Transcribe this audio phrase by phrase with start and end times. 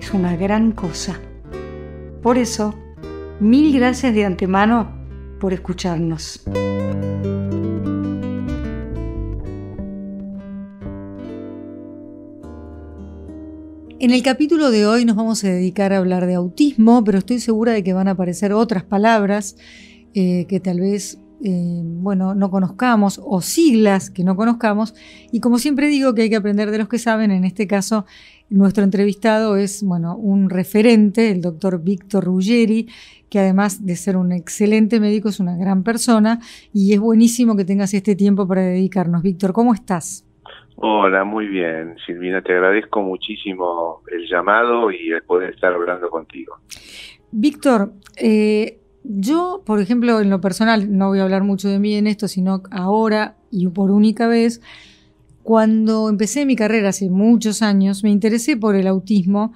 [0.00, 1.20] es una gran cosa.
[2.22, 2.74] Por eso,
[3.38, 4.90] mil gracias de antemano
[5.38, 6.42] por escucharnos.
[14.02, 17.38] En el capítulo de hoy nos vamos a dedicar a hablar de autismo, pero estoy
[17.38, 19.56] segura de que van a aparecer otras palabras
[20.14, 24.94] eh, que tal vez eh, bueno, no conozcamos o siglas que no conozcamos.
[25.32, 28.04] Y como siempre digo que hay que aprender de los que saben, en este caso
[28.50, 32.88] nuestro entrevistado es bueno, un referente, el doctor Víctor Ruggeri,
[33.30, 36.40] que además de ser un excelente médico es una gran persona
[36.72, 39.22] y es buenísimo que tengas este tiempo para dedicarnos.
[39.22, 40.26] Víctor, ¿cómo estás?
[40.76, 46.56] Hola, muy bien, Silvina, te agradezco muchísimo el llamado y el poder estar hablando contigo.
[47.30, 51.94] Víctor, eh, yo, por ejemplo, en lo personal, no voy a hablar mucho de mí
[51.94, 54.60] en esto, sino ahora y por única vez,
[55.42, 59.52] cuando empecé mi carrera hace muchos años, me interesé por el autismo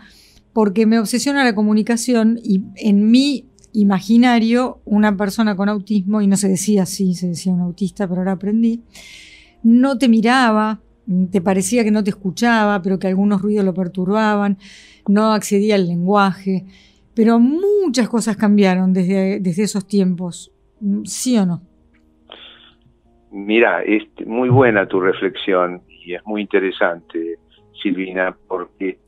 [0.52, 6.36] porque me obsesiona la comunicación y en mi imaginario una persona con autismo, y no
[6.36, 8.82] se decía así, se decía un autista, pero ahora aprendí,
[9.62, 10.80] no te miraba,
[11.30, 14.58] te parecía que no te escuchaba, pero que algunos ruidos lo perturbaban,
[15.08, 16.64] no accedía al lenguaje.
[17.14, 20.52] Pero muchas cosas cambiaron desde, desde esos tiempos,
[21.04, 21.62] ¿sí o no?
[23.30, 27.38] Mira, es muy buena tu reflexión y es muy interesante,
[27.82, 28.98] Silvina, porque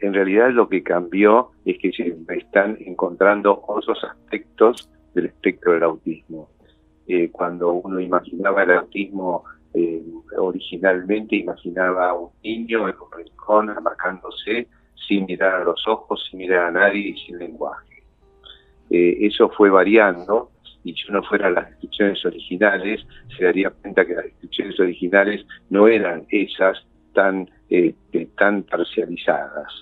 [0.00, 5.84] en realidad lo que cambió es que se están encontrando otros aspectos del espectro del
[5.84, 6.50] autismo.
[7.06, 10.02] Eh, cuando uno imaginaba el autismo eh,
[10.36, 14.68] originalmente, imaginaba a un niño en un rincón amacándose
[15.08, 18.02] sin mirar a los ojos, sin mirar a nadie y sin lenguaje.
[18.90, 20.50] Eh, eso fue variando
[20.84, 23.06] y si uno fuera a las descripciones originales,
[23.36, 27.94] se daría cuenta que las descripciones originales no eran esas tan, eh,
[28.36, 29.72] tan parcializadas.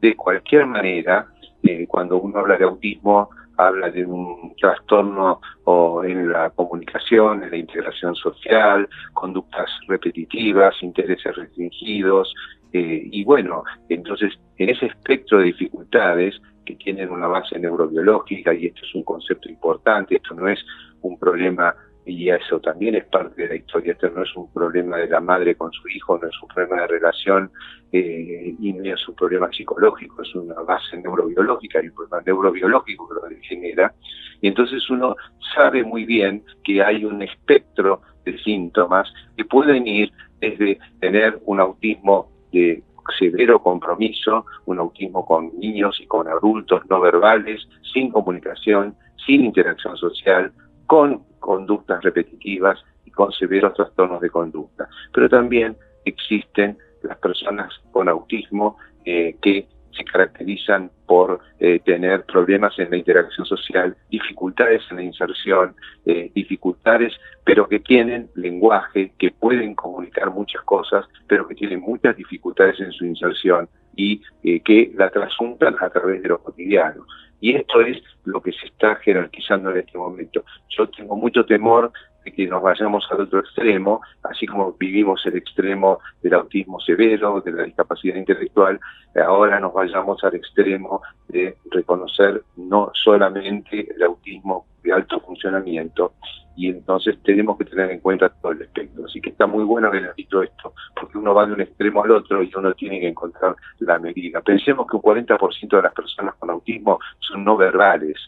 [0.00, 1.28] De cualquier manera,
[1.62, 7.50] eh, cuando uno habla de autismo, habla de un trastorno o en la comunicación, en
[7.50, 12.34] la integración social, conductas repetitivas, intereses restringidos,
[12.72, 18.66] eh, y bueno, entonces en ese espectro de dificultades que tienen una base neurobiológica, y
[18.66, 20.64] esto es un concepto importante, esto no es
[21.02, 21.74] un problema,
[22.04, 25.20] y eso también es parte de la historia, esto no es un problema de la
[25.20, 27.50] madre con su hijo, no es un problema de relación,
[27.92, 33.08] eh, y no es un problema psicológico, es una base neurobiológica, y un problema neurobiológico
[33.08, 33.94] que lo genera,
[34.40, 35.16] y entonces uno
[35.54, 41.60] sabe muy bien que hay un espectro de síntomas que pueden ir desde tener un
[41.60, 42.82] autismo de
[43.18, 48.94] severo compromiso, un autismo con niños y con adultos no verbales, sin comunicación,
[49.26, 50.52] sin interacción social,
[50.86, 54.88] con conductas repetitivas y con severos trastornos de conducta.
[55.12, 59.66] Pero también existen las personas con autismo eh, que
[59.96, 65.74] se caracterizan por eh, tener problemas en la interacción social, dificultades en la inserción,
[66.06, 67.12] eh, dificultades,
[67.44, 72.92] pero que tienen lenguaje, que pueden comunicar muchas cosas, pero que tienen muchas dificultades en
[72.92, 77.06] su inserción y eh, que la trasuntan a través de lo cotidiano.
[77.40, 80.44] Y esto es lo que se está jerarquizando en este momento.
[80.68, 81.92] Yo tengo mucho temor
[82.24, 87.40] de que nos vayamos al otro extremo, así como vivimos el extremo del autismo severo,
[87.40, 88.80] de la discapacidad intelectual,
[89.26, 96.14] ahora nos vayamos al extremo de reconocer no solamente el autismo de alto funcionamiento,
[96.56, 99.04] y entonces tenemos que tener en cuenta todo el espectro.
[99.06, 102.02] Así que está muy bueno que haya dicho esto, porque uno va de un extremo
[102.02, 104.40] al otro y uno tiene que encontrar la medida.
[104.40, 108.18] Pensemos que un 40% de las personas con autismo son no verbales,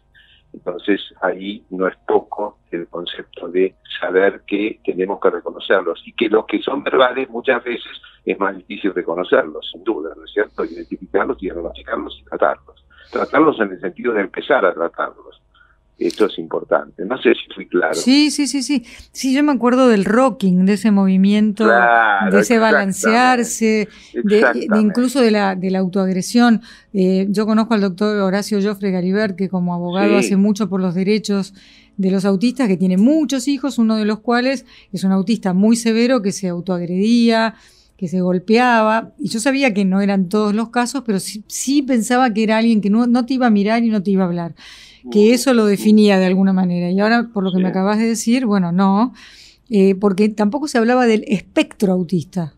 [0.55, 6.29] entonces ahí no es poco el concepto de saber que tenemos que reconocerlos y que
[6.29, 7.91] los que son verbales muchas veces
[8.25, 10.65] es más difícil reconocerlos, sin duda, ¿no es cierto?
[10.65, 12.85] Identificarlos, diagnosticarlos y tratarlos.
[13.11, 15.34] Tratarlos en el sentido de empezar a tratarlos.
[15.99, 17.05] Esto es importante.
[17.05, 17.95] No sé si fui claro.
[17.95, 18.85] Sí, sí, sí, sí.
[19.13, 25.31] Sí, yo me acuerdo del rocking, de ese movimiento, de ese balancearse, de, incluso de
[25.31, 26.63] la, de la autoagresión.
[26.93, 30.95] Eh, yo conozco al doctor Horacio Joffre Garibert, que como abogado hace mucho por los
[30.95, 31.55] derechos
[31.97, 35.77] de los autistas, que tiene muchos hijos, uno de los cuales es un autista muy
[35.77, 37.55] severo que se autoagredía,
[37.97, 42.33] que se golpeaba, y yo sabía que no eran todos los casos, pero sí, pensaba
[42.35, 44.27] que era alguien que no, no, te iba a mirar y no te iba a
[44.27, 44.55] hablar,
[45.11, 46.91] que eso lo definía de alguna manera.
[46.91, 49.13] Y ahora, por lo que me acabas de decir, bueno, no,
[49.71, 52.53] eh, porque tampoco se hablaba del espectro autista.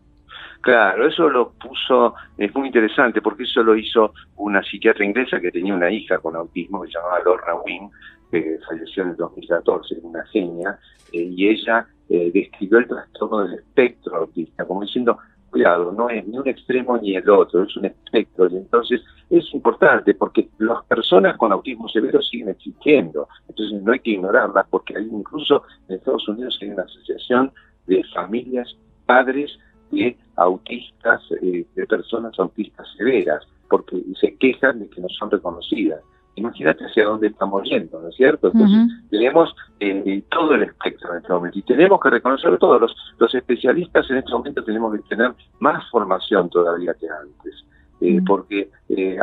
[0.61, 5.51] Claro, eso lo puso, es muy interesante porque eso lo hizo una psiquiatra inglesa que
[5.51, 7.89] tenía una hija con autismo que se llamaba Lorna Wing,
[8.31, 10.77] que falleció en el 2014, una genia,
[11.13, 15.17] eh, y ella eh, describió el trastorno del espectro autista, como diciendo,
[15.57, 20.13] no es ni un extremo ni el otro, es un espectro, y entonces es importante
[20.13, 25.05] porque las personas con autismo severo siguen existiendo, entonces no hay que ignorarlas porque hay
[25.05, 27.51] incluso en Estados Unidos hay una asociación
[27.87, 28.75] de familias,
[29.05, 29.57] padres
[29.91, 36.01] de autistas, eh, de personas autistas severas, porque se quejan de que no son reconocidas.
[36.37, 38.51] Imagínate hacia dónde estamos yendo, ¿no es cierto?
[38.53, 38.79] Entonces,
[39.09, 42.79] tenemos eh, todo el espectro en este momento y tenemos que reconocerlo todos.
[42.79, 47.65] Los, los especialistas en este momento tenemos que tener más formación todavía que antes,
[48.01, 48.69] eh, porque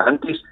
[0.05, 0.43] antes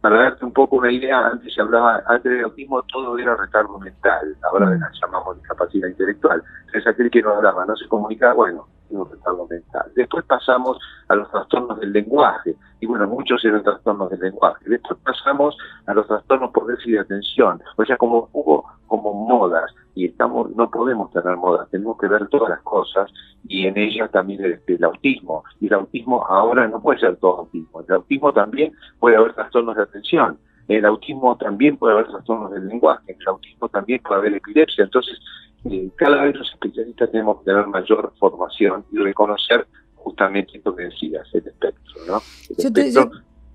[0.00, 3.78] para darte un poco una idea, antes se hablaba, antes del autismo todo era retardo
[3.78, 6.42] mental, ahora la llamamos discapacidad intelectual.
[6.72, 9.92] Es aquel que no hablaba, no se comunicaba, bueno, un retardo mental.
[9.94, 10.78] Después pasamos
[11.08, 14.64] a los trastornos del lenguaje, y bueno, muchos eran trastornos del lenguaje.
[14.68, 19.72] Después pasamos a los trastornos por déficit de atención, o sea, como hubo como modas,
[19.94, 23.10] y estamos no podemos tener modas, tenemos que ver todas las cosas,
[23.46, 25.44] y en ellas también el, el autismo.
[25.60, 29.76] Y el autismo ahora no puede ser todo autismo, el autismo también puede haber trastornos
[29.76, 30.38] de atención,
[30.68, 34.84] el autismo también puede haber trastornos del lenguaje, el autismo también puede haber epilepsia.
[34.84, 35.18] Entonces,
[35.64, 39.66] eh, cada vez los especialistas tenemos que tener mayor formación y reconocer
[39.96, 41.94] justamente esto que decías, el espectro.
[42.06, 42.22] ¿no?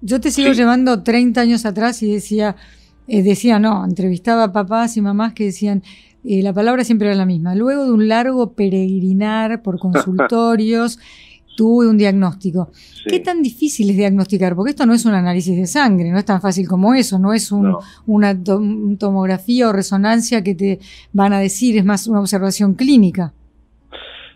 [0.01, 2.57] yo, te, sigo llevando 30 años atrás y decía,
[3.07, 5.83] eh, decía, no, entrevistaba a papás y mamás que decían,
[6.27, 7.56] eh, la palabra siempre era la misma.
[7.56, 11.00] Luego de un largo peregrinar por consultorios,
[11.56, 12.69] tuve un diagnóstico.
[13.07, 14.56] ¿Qué tan difícil es diagnosticar?
[14.56, 17.33] Porque esto no es un análisis de sangre, no es tan fácil como eso, no
[17.33, 18.36] es una
[19.00, 20.80] tomografía o resonancia que te
[21.13, 23.33] van a decir, es más una observación clínica.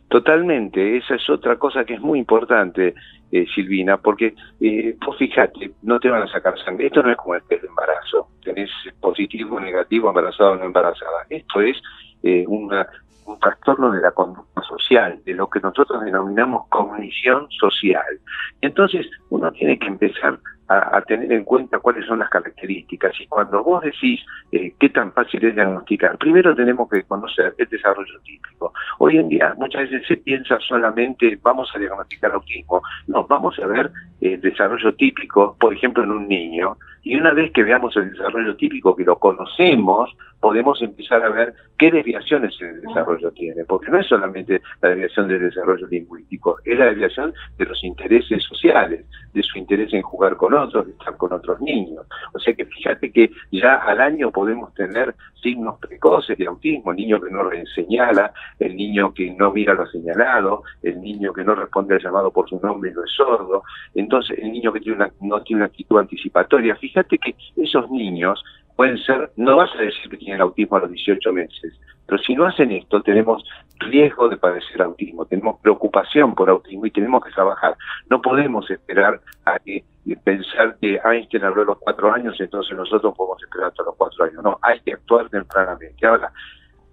[0.08, 2.96] Totalmente, esa es otra cosa que es muy importante,
[3.32, 6.88] eh, Silvina, porque eh, vos fíjate, no te van a sacar sangre.
[6.88, 11.26] Esto no es como el test de embarazo, tenés positivo negativo, embarazado o no embarazada.
[11.30, 11.78] Esto es
[12.24, 12.88] eh, una,
[13.26, 18.20] un trastorno de la conducta social, de lo que nosotros denominamos cognición social.
[18.62, 23.20] Entonces, uno tiene que empezar a, tener en cuenta cuáles son las características.
[23.20, 24.22] Y cuando vos decís
[24.52, 28.72] eh, qué tan fácil es diagnosticar, primero tenemos que conocer el desarrollo típico.
[29.00, 32.84] Hoy en día muchas veces se piensa solamente vamos a diagnosticar autismo.
[33.08, 36.78] No, vamos a ver el desarrollo típico, por ejemplo, en un niño.
[37.02, 41.54] Y una vez que veamos el desarrollo típico, que lo conocemos, podemos empezar a ver
[41.78, 46.78] qué desviaciones el desarrollo tiene, porque no es solamente la desviación del desarrollo lingüístico, es
[46.78, 51.16] la desviación de los intereses sociales, de su interés en jugar con otros, de estar
[51.18, 52.06] con otros niños.
[52.34, 56.98] O sea que fíjate que ya al año podemos tener signos precoces de autismo, el
[56.98, 61.56] niño que no señala, el niño que no mira lo señalado, el niño que no
[61.56, 63.64] responde al llamado por su nombre y no es sordo,
[63.96, 66.76] entonces el niño que tiene una, no tiene una actitud anticipatoria.
[66.76, 68.44] Fíjate que esos niños
[68.80, 72.34] pueden ser, no vas a decir que tienen autismo a los 18 meses, pero si
[72.34, 73.44] no hacen esto, tenemos
[73.78, 77.76] riesgo de padecer autismo, tenemos preocupación por autismo y tenemos que trabajar.
[78.10, 79.84] No podemos esperar a que
[80.24, 84.24] pensar que Einstein habló a los cuatro años, entonces nosotros podemos esperar hasta los cuatro
[84.24, 84.42] años.
[84.42, 86.08] No, hay que actuar tempranamente.
[86.08, 86.32] Ahora,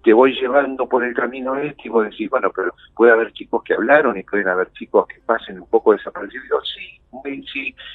[0.03, 3.63] te voy llevando por el camino este y vos decís, bueno, pero puede haber chicos
[3.63, 6.69] que hablaron y pueden haber chicos que pasen un poco desapercibidos.
[6.75, 6.99] Sí,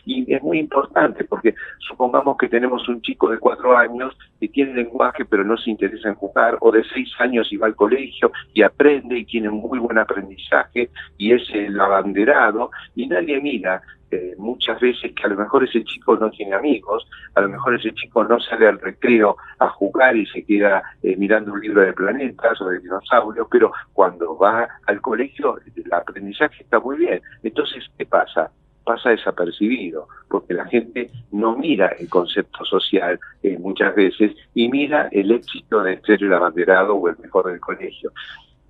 [0.04, 4.74] y es muy importante porque supongamos que tenemos un chico de cuatro años que tiene
[4.74, 8.32] lenguaje pero no se interesa en jugar, o de seis años y va al colegio
[8.52, 14.34] y aprende y tiene muy buen aprendizaje y es el abanderado y nadie mira eh,
[14.36, 17.94] muchas veces que a lo mejor ese chico no tiene amigos, a lo mejor ese
[17.94, 21.94] chico no sale al recreo a jugar y se queda eh, mirando un libro de
[21.94, 27.22] planetas o de dinosaurios, pero cuando va al colegio el aprendizaje está muy bien.
[27.42, 28.50] Entonces, ¿qué pasa?
[28.84, 35.08] Pasa desapercibido, porque la gente no mira el concepto social eh, muchas veces y mira
[35.12, 38.12] el éxito de ser el abanderado o el mejor del colegio.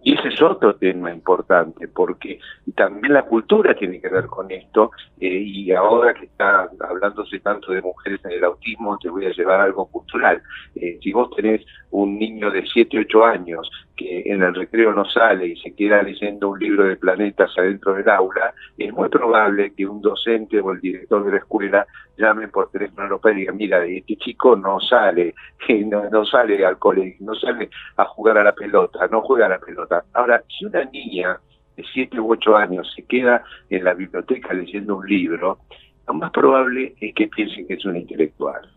[0.05, 2.41] Y ese es otro tema importante, porque
[2.75, 4.91] también la cultura tiene que ver con esto,
[5.21, 9.33] eh, y ahora que está hablándose tanto de mujeres en el autismo, te voy a
[9.33, 10.43] llevar algo cultural.
[10.75, 13.71] Eh, si vos tenés un niño de 7, 8 años
[14.09, 18.09] en el recreo no sale y se queda leyendo un libro de planetas adentro del
[18.09, 22.71] aula, es muy probable que un docente o el director de la escuela llame por
[22.71, 25.35] teléfono los y diga, mira, este chico no sale,
[25.87, 29.51] no, no sale al colegio, no sale a jugar a la pelota, no juega a
[29.51, 30.05] la pelota.
[30.13, 31.39] Ahora, si una niña
[31.77, 35.59] de 7 u 8 años se queda en la biblioteca leyendo un libro,
[36.07, 38.69] lo más probable es que piensen que es un intelectual.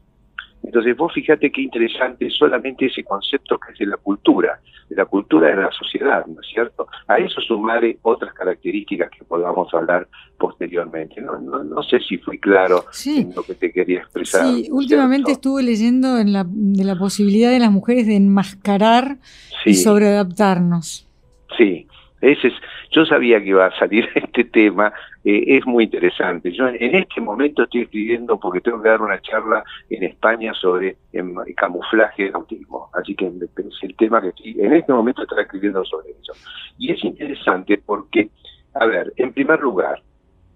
[0.66, 5.06] Entonces vos fíjate qué interesante solamente ese concepto que es de la cultura, de la
[5.06, 6.88] cultura de la sociedad, ¿no es cierto?
[7.08, 10.08] A eso sumaré otras características que podamos hablar
[10.38, 11.22] posteriormente.
[11.22, 14.46] No, no, sé si fui claro en lo que te quería expresar.
[14.46, 19.18] Sí, últimamente estuve leyendo en la, de la posibilidad de las mujeres de enmascarar
[19.66, 21.08] y sobreadaptarnos.
[21.58, 21.88] Sí,
[22.32, 22.54] ese es,
[22.92, 26.52] yo sabía que iba a salir este tema, eh, es muy interesante.
[26.52, 30.98] Yo en este momento estoy escribiendo porque tengo que dar una charla en España sobre
[31.14, 35.42] em, camuflaje de autismo, así que es el tema que estoy, en este momento estoy
[35.42, 36.34] escribiendo sobre eso.
[36.78, 38.30] Y es interesante porque,
[38.74, 40.02] a ver, en primer lugar,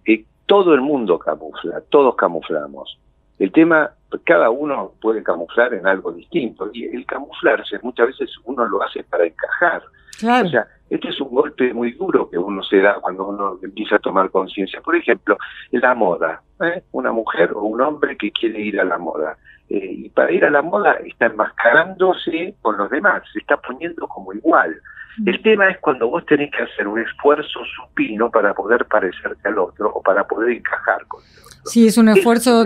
[0.06, 3.00] eh, todo el mundo camufla, todos camuflamos.
[3.38, 3.92] El tema,
[4.26, 9.04] cada uno puede camuflar en algo distinto y el camuflarse muchas veces uno lo hace
[9.04, 9.82] para encajar.
[10.20, 10.48] Claro.
[10.48, 13.98] O sea, este es un golpe muy duro que uno se da cuando uno empieza
[13.98, 14.82] a tomar conciencia.
[14.82, 15.38] Por ejemplo,
[15.72, 16.42] la moda.
[16.62, 16.84] ¿eh?
[16.92, 19.38] Una mujer o un hombre que quiere ir a la moda.
[19.70, 24.08] Eh, y para ir a la moda está enmascarándose con los demás, se está poniendo
[24.08, 24.76] como igual.
[25.20, 25.30] Mm.
[25.30, 29.60] El tema es cuando vos tenés que hacer un esfuerzo supino para poder parecerte al
[29.60, 31.50] otro o para poder encajar con el otro.
[31.66, 32.66] Sí, es un esfuerzo,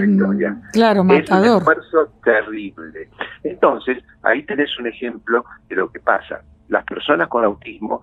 [0.71, 1.45] claro, matador.
[1.45, 3.09] Es un esfuerzo terrible.
[3.43, 6.41] Entonces, ahí tenés un ejemplo de lo que pasa
[6.73, 8.01] las personas con autismo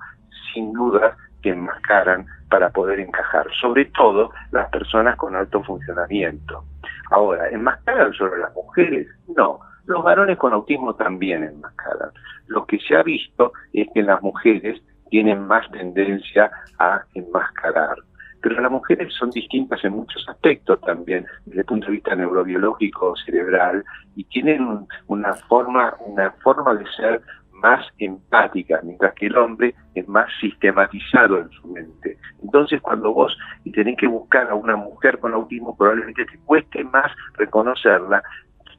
[0.55, 6.65] sin duda que enmascaran para poder encajar, sobre todo las personas con alto funcionamiento.
[7.11, 9.09] Ahora, ¿enmascaran solo las mujeres?
[9.37, 12.11] No, los varones con autismo también enmascaran.
[12.47, 17.97] Lo que se ha visto es que las mujeres tienen más tendencia a enmascarar.
[18.43, 23.15] Pero las mujeres son distintas en muchos aspectos también, desde el punto de vista neurobiológico,
[23.17, 23.85] cerebral,
[24.15, 27.21] y tienen una forma, una forma de ser
[27.61, 32.19] más empática, mientras que el hombre es más sistematizado en su mente.
[32.43, 33.37] Entonces, cuando vos
[33.73, 38.23] tenés que buscar a una mujer con autismo, probablemente te cueste más reconocerla,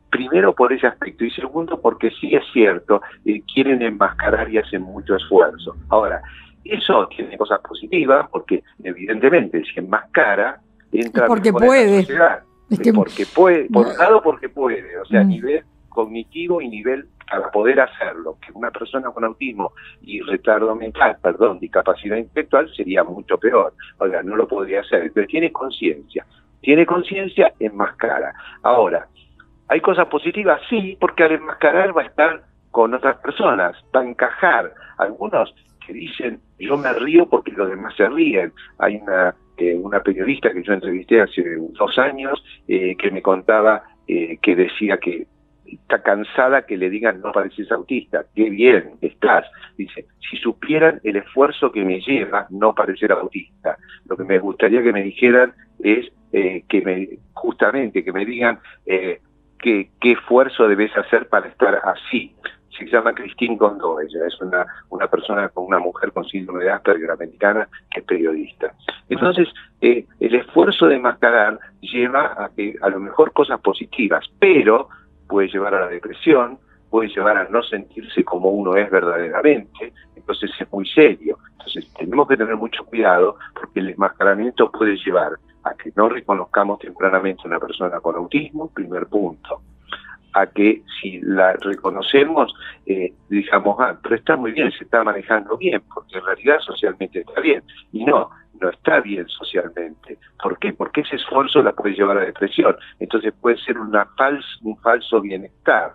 [0.09, 4.81] primero por ese aspecto y segundo porque sí es cierto, eh, quieren enmascarar y hacen
[4.81, 5.75] mucho esfuerzo.
[5.89, 6.21] Ahora,
[6.63, 10.59] eso tiene cosas positivas porque evidentemente si enmascara,
[10.91, 12.05] entra porque puede.
[12.93, 15.27] porque puede, por un lado porque puede, o sea, a mm.
[15.27, 19.71] nivel cognitivo y nivel para poder hacerlo, que una persona con autismo
[20.01, 23.73] y retardo mental, perdón, discapacidad intelectual sería mucho peor.
[23.99, 25.09] O sea, no lo podría hacer.
[25.13, 26.25] Pero tiene conciencia.
[26.59, 28.33] Tiene conciencia, enmascara.
[28.63, 29.07] Ahora,
[29.69, 30.61] ¿hay cosas positivas?
[30.69, 34.73] Sí, porque al enmascarar va a estar con otras personas, va a encajar.
[34.97, 35.55] Algunos
[35.87, 38.51] que dicen, yo me río porque los demás se ríen.
[38.77, 44.37] Hay una, eh, periodista que yo entrevisté hace dos años eh, que me contaba eh,
[44.41, 45.27] que decía que
[45.75, 48.25] está cansada que le digan no pareces autista.
[48.35, 49.45] Qué bien estás.
[49.77, 54.83] Dice, si supieran el esfuerzo que me lleva no parecer autista, lo que me gustaría
[54.83, 59.19] que me dijeran es eh, que me, justamente, que me digan eh,
[59.59, 62.35] qué, esfuerzo debes hacer para estar así.
[62.77, 66.71] Se llama Christine Gondó, ella es una, una persona con una mujer con síndrome de
[66.71, 68.73] Asperger americana que es periodista.
[69.09, 69.49] Entonces,
[69.81, 74.87] eh, el esfuerzo de mascarar lleva a que a lo mejor cosas positivas, pero
[75.31, 76.59] puede llevar a la depresión,
[76.89, 81.37] puede llevar a no sentirse como uno es verdaderamente, entonces es muy serio.
[81.53, 85.31] Entonces tenemos que tener mucho cuidado porque el enmascaramiento puede llevar
[85.63, 89.61] a que no reconozcamos tempranamente a una persona con autismo, primer punto,
[90.33, 92.53] a que si la reconocemos,
[92.85, 97.19] eh, digamos, ah, pero está muy bien, se está manejando bien, porque en realidad socialmente
[97.19, 97.63] está bien.
[97.91, 100.17] Y no, no está bien socialmente.
[100.41, 100.73] ¿Por qué?
[100.73, 102.75] Porque ese esfuerzo la puede llevar a depresión.
[102.99, 104.07] Entonces puede ser una
[104.61, 105.93] un falso bienestar.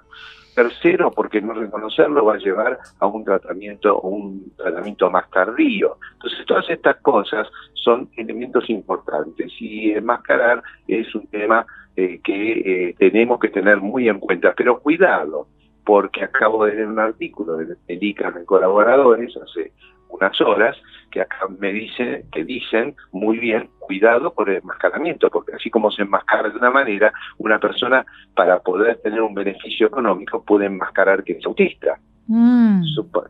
[0.55, 5.99] Tercero, porque no reconocerlo va a llevar a un tratamiento un tratamiento más tardío.
[6.15, 11.67] Entonces, todas estas cosas son elementos importantes y enmascarar es un tema
[11.97, 14.55] eh, que eh, tenemos que tener muy en cuenta.
[14.57, 15.49] Pero cuidado,
[15.85, 19.73] porque acabo de leer un artículo de ICAM en colaboradores hace
[20.09, 20.77] unas horas
[21.11, 25.91] que acá me dicen, que dicen muy bien, cuidado por el enmascaramiento, porque así como
[25.91, 31.25] se enmascara de una manera, una persona para poder tener un beneficio económico puede enmascarar
[31.25, 31.99] que es autista.
[32.29, 32.83] Mm.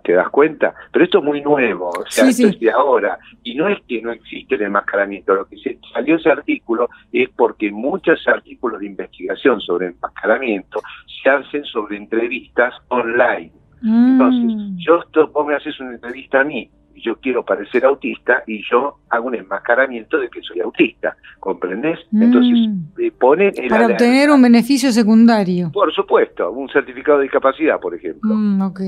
[0.02, 0.74] ¿Te das cuenta?
[0.90, 3.18] Pero esto es muy nuevo, o sea, esto es de ahora.
[3.42, 7.28] Y no es que no existe el enmascaramiento, lo que se salió ese artículo es
[7.36, 10.80] porque muchos artículos de investigación sobre enmascaramiento
[11.22, 13.52] se hacen sobre entrevistas online.
[13.82, 14.12] Mm.
[14.12, 16.70] Entonces, yo, vos me haces una entrevista a mí,
[17.02, 21.98] yo quiero parecer autista y yo hago un enmascaramiento de que soy autista, ¿comprendés?
[22.10, 22.22] Mm.
[22.22, 24.04] Entonces eh, pone el Para alerta.
[24.04, 25.70] obtener un beneficio secundario.
[25.72, 28.34] Por supuesto, un certificado de discapacidad, por ejemplo.
[28.34, 28.80] Mm, ok.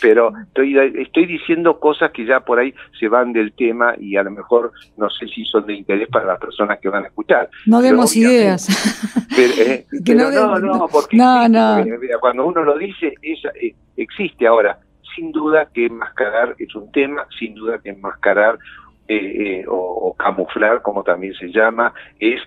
[0.00, 4.22] Pero estoy, estoy diciendo cosas que ya por ahí se van del tema y a
[4.22, 7.48] lo mejor no sé si son de interés para las personas que van a escuchar.
[7.66, 8.66] No Pero demos ideas.
[9.36, 11.46] Pero, eh, Que pero no no, porque no,
[12.20, 14.78] cuando uno lo dice, es- eh, existe ahora.
[15.16, 18.58] Sin duda que enmascarar es un tema, sin duda que enmascarar
[19.08, 22.40] eh, eh, o, camuflar, como también se llama, es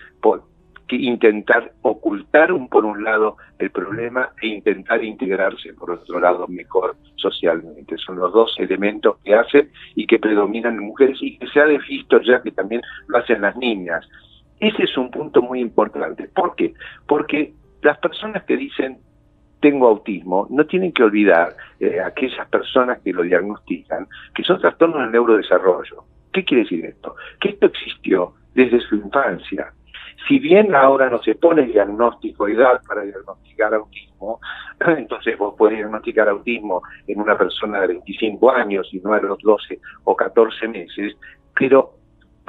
[0.87, 6.47] que intentar ocultar un, por un lado el problema e intentar integrarse por otro lado
[6.47, 7.95] mejor socialmente.
[7.97, 11.65] Son los dos elementos que hacen y que predominan en mujeres y que se ha
[11.65, 14.07] visto ya que también lo hacen las niñas.
[14.59, 16.27] Ese es un punto muy importante.
[16.27, 16.73] ¿Por qué?
[17.07, 18.97] Porque las personas que dicen
[19.59, 25.01] tengo autismo no tienen que olvidar eh, aquellas personas que lo diagnostican que son trastornos
[25.01, 26.03] del neurodesarrollo.
[26.31, 27.15] ¿Qué quiere decir esto?
[27.39, 29.73] Que esto existió desde su infancia.
[30.27, 34.39] Si bien ahora no se pone diagnóstico edad para diagnosticar autismo,
[34.79, 39.39] entonces vos podés diagnosticar autismo en una persona de 25 años y no a los
[39.39, 41.15] 12 o 14 meses,
[41.57, 41.98] pero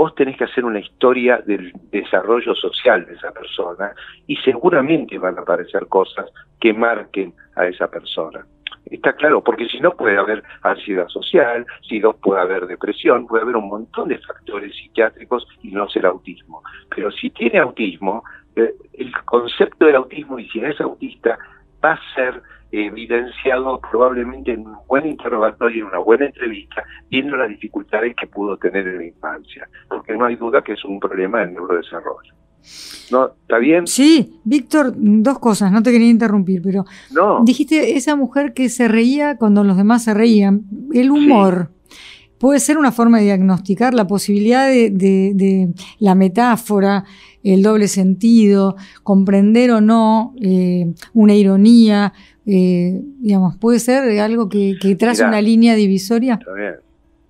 [0.01, 3.93] vos tenés que hacer una historia del desarrollo social de esa persona
[4.27, 6.25] y seguramente van a aparecer cosas
[6.59, 8.47] que marquen a esa persona.
[8.87, 13.43] Está claro, porque si no puede haber ansiedad social, si no puede haber depresión, puede
[13.43, 16.63] haber un montón de factores psiquiátricos y no ser autismo.
[16.97, 18.25] Pero si tiene autismo,
[18.57, 21.39] eh, el concepto del autismo y si es autista
[21.85, 22.41] va a ser
[22.73, 28.57] evidenciado probablemente en un buen interrogatorio, en una buena entrevista, viendo las dificultades que pudo
[28.57, 32.35] tener en la infancia, porque no hay duda que es un problema del neurodesarrollo.
[33.11, 33.29] ¿No?
[33.41, 33.87] ¿Está bien?
[33.87, 37.43] Sí, Víctor, dos cosas, no te quería interrumpir, pero No.
[37.45, 40.63] dijiste esa mujer que se reía cuando los demás se reían.
[40.93, 41.71] El humor
[42.41, 45.69] puede ser una forma de diagnosticar la posibilidad de, de- de
[46.01, 47.05] la metáfora,
[47.45, 52.13] el doble sentido, comprender o no eh, una ironía,
[52.47, 56.39] eh, digamos, puede ser algo que, que traza una línea divisoria.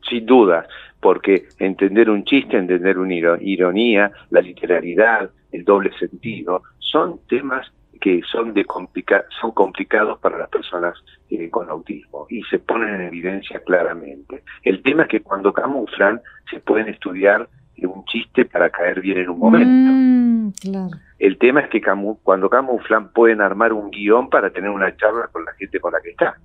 [0.09, 0.67] Sin duda,
[1.01, 7.67] porque entender un chiste, entender una iro- ironía, la literalidad, el doble sentido, son temas
[8.01, 10.95] que son de complica son complicados para las personas
[11.31, 14.43] eh, con autismo y se ponen en evidencia claramente.
[14.63, 16.21] El tema es que cuando camuflan
[16.51, 19.69] se pueden estudiar eh, un chiste para caer bien en un momento.
[19.93, 20.91] Mm, claro.
[21.19, 25.29] El tema es que camu- cuando camuflan pueden armar un guion para tener una charla
[25.31, 26.37] con la gente con la que está.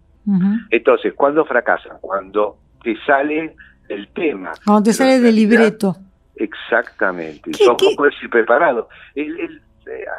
[0.72, 1.98] Entonces, ¿cuándo fracasan?
[2.02, 3.56] Cuando te sale
[3.90, 4.52] el tema.
[4.66, 5.96] Cuando te sale del libreto.
[6.36, 7.52] Exactamente.
[7.52, 7.94] ¿Qué- Son qué?
[7.96, 8.90] poco preparado.
[9.14, 9.62] El- el-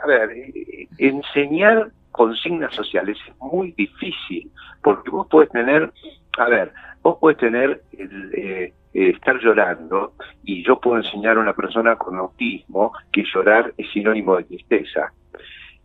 [0.02, 4.50] a ver, eh, enseñar consignas sociales es muy difícil,
[4.82, 5.92] porque vos podés tener,
[6.38, 11.40] a ver, vos podés tener el, eh, eh, estar llorando y yo puedo enseñar a
[11.40, 15.12] una persona con autismo que llorar es sinónimo de tristeza,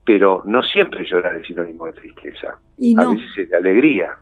[0.05, 4.15] pero no siempre llorar es sinónimo de tristeza, Y a veces es de alegría.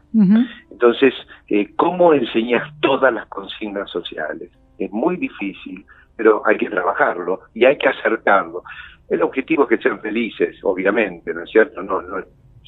[0.72, 1.14] Entonces,
[1.48, 4.50] eh, ¿cómo enseñas todas las consignas sociales?
[4.76, 8.64] Es muy difícil, pero hay que trabajarlo y hay que acercarlo.
[9.10, 11.82] El objetivo es que sean felices, obviamente, ¿no es cierto?
[11.82, 12.16] No, no,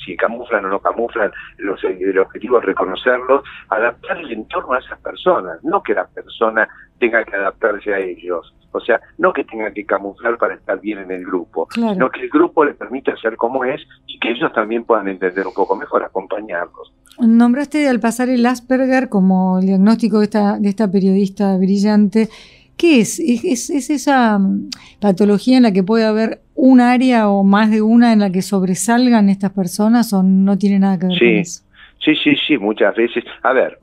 [0.04, 4.98] si camuflan o no camuflan, los- el objetivo es reconocerlos, adaptar el entorno a esas
[5.00, 8.52] personas, no que la persona tenga que adaptarse a ellos.
[8.72, 11.92] O sea, no que tenga que camuflar para estar bien en el grupo, Claro.
[11.92, 15.46] sino que el grupo le permita ser como es y que ellos también puedan entender
[15.46, 16.92] un poco mejor, acompañarlos.
[17.20, 22.28] Nombraste al pasar el Asperger como el diagnóstico de esta, de esta periodista brillante.
[22.76, 23.18] ¿Qué es?
[23.20, 27.70] ¿Es, es- es esa mm, patología en la que puede haber un área o más
[27.70, 31.24] de una en la que sobresalgan estas personas o no tiene nada que ver Sí.
[31.24, 31.62] con eso?
[32.04, 33.24] Sí, sí, sí, muchas veces.
[33.42, 33.78] A ver,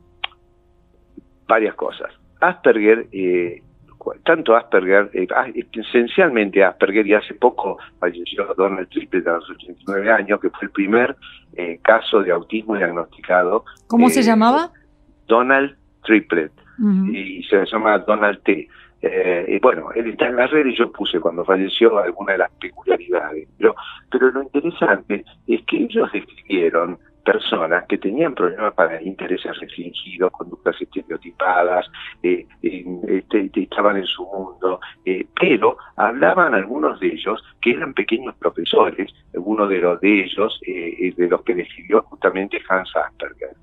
[1.48, 2.12] varias cosas.
[2.42, 3.62] Asperger, eh,
[4.26, 10.12] tanto Asperger, eh, ah, esencialmente Asperger, y hace poco falleció Donald Triplett a los 89
[10.12, 11.16] años, que fue el primer
[11.56, 13.66] eh, caso de autismo diagnosticado.
[13.88, 14.72] ¿Cómo se Eh, llamaba?
[15.28, 16.52] Donald Triplett,
[17.12, 18.68] y se llama Donald T.
[19.02, 22.40] Eh, y bueno, él está en la red y yo puse cuando falleció alguna de
[22.40, 23.48] las peculiaridades.
[23.58, 23.76] Pero,
[24.12, 26.98] pero lo interesante es que ellos describieron
[27.32, 31.86] personas que tenían problemas para intereses restringidos, conductas estereotipadas,
[32.24, 37.94] eh, eh, este, estaban en su mundo, eh, pero hablaban algunos de ellos que eran
[37.94, 43.56] pequeños profesores, uno de los de ellos, de los que describió justamente Hans Asperger.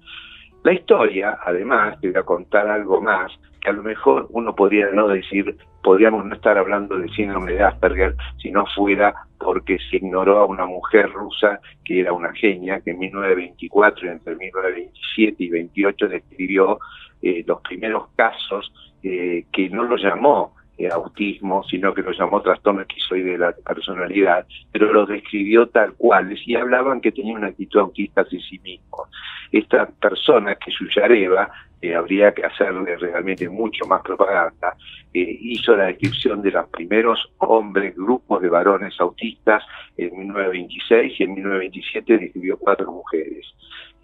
[0.63, 3.33] La historia, además, te voy a contar algo más,
[3.67, 7.65] que a lo mejor uno podría no decir podríamos no estar hablando de síndrome de
[7.65, 12.81] Asperger si no fuera porque se ignoró a una mujer rusa que era una genia,
[12.81, 16.79] que en 1924 y entre 1927 y 28 describió
[17.23, 22.43] eh, los primeros casos eh, que no lo llamó eh, autismo, sino que lo llamó
[22.43, 27.49] trastorno esquizoide de la personalidad, pero lo describió tal cual, y hablaban que tenía una
[27.49, 29.09] actitud autista hacia sí mismo.
[29.53, 34.77] Esta persona, que Yuyareva, eh, habría que hacerle realmente mucho más propaganda,
[35.15, 39.63] eh, hizo la descripción de los primeros hombres, grupos de varones autistas
[39.97, 43.47] en 1926 y en 1927 describió cuatro mujeres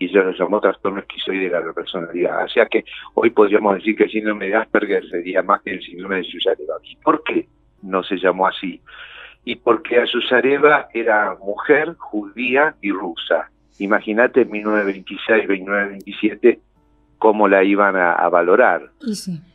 [0.05, 2.45] y ya lo llamó trastorno esquizoide de la personalidad.
[2.45, 2.85] O sea que
[3.15, 6.75] hoy podríamos decir que el síndrome de Asperger sería más que el síndrome de Susareva.
[6.83, 7.47] ¿Y por qué
[7.83, 8.81] no se llamó así?
[9.45, 13.51] Y porque a Susareva era mujer, judía y rusa.
[13.79, 16.61] Imagínate en 1926, 1927
[17.19, 18.91] cómo la iban a, valorar.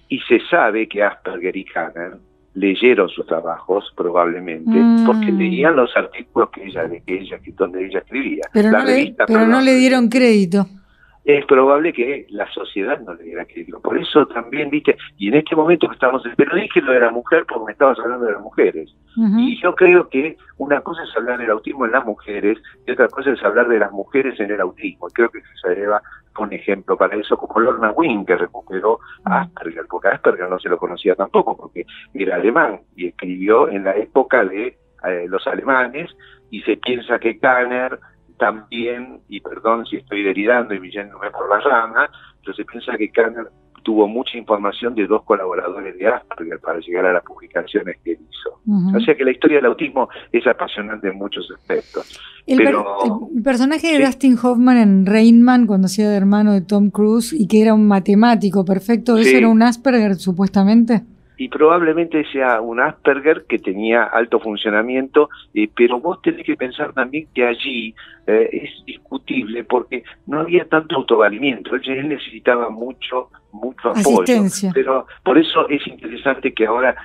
[0.07, 2.13] Y se sabe que Asperger y Kanner
[2.57, 5.05] leyeron sus trabajos probablemente mm.
[5.05, 9.47] porque leían los artículos que ella que ella donde ella escribía pero, no, le, pero
[9.47, 10.67] no le dieron crédito
[11.27, 13.81] es probable que la sociedad no le diera crédito.
[13.81, 17.45] Por eso también viste y en este momento estamos pero dije lo de la mujer
[17.45, 18.95] porque me estabas hablando de las mujeres.
[19.35, 23.07] Y yo creo que una cosa es hablar del autismo en las mujeres y otra
[23.09, 25.07] cosa es hablar de las mujeres en el autismo.
[25.11, 26.01] Creo que se lleva
[26.37, 30.69] un ejemplo para eso, como Lorna Wing, que recuperó a Asperger, porque Asperger no se
[30.69, 36.15] lo conocía tampoco, porque era alemán y escribió en la época de eh, los alemanes,
[36.51, 37.99] y se piensa que Kanner
[38.37, 42.09] también, y perdón si estoy delirando y yéndome por las ramas,
[42.41, 43.47] pero se piensa que Kanner
[43.83, 48.59] tuvo mucha información de dos colaboradores de Asperger para llegar a las publicaciones que hizo.
[48.93, 52.19] O sea que la historia del autismo es apasionante en muchos aspectos.
[52.45, 52.59] El,
[53.41, 57.61] personaje de Dustin Hoffman en Rainman, cuando hacía de hermano de Tom Cruise y que
[57.61, 61.03] era un matemático perfecto, ¿eso era un Asperger supuestamente?
[61.37, 66.93] Y probablemente sea un Asperger que tenía alto funcionamiento, eh, pero vos tenés que pensar
[66.93, 67.93] también que allí
[68.25, 75.37] eh, es discutible porque no había tanto autovalimiento, él necesitaba mucho mucho apoyo, pero por
[75.37, 76.95] eso es interesante que ahora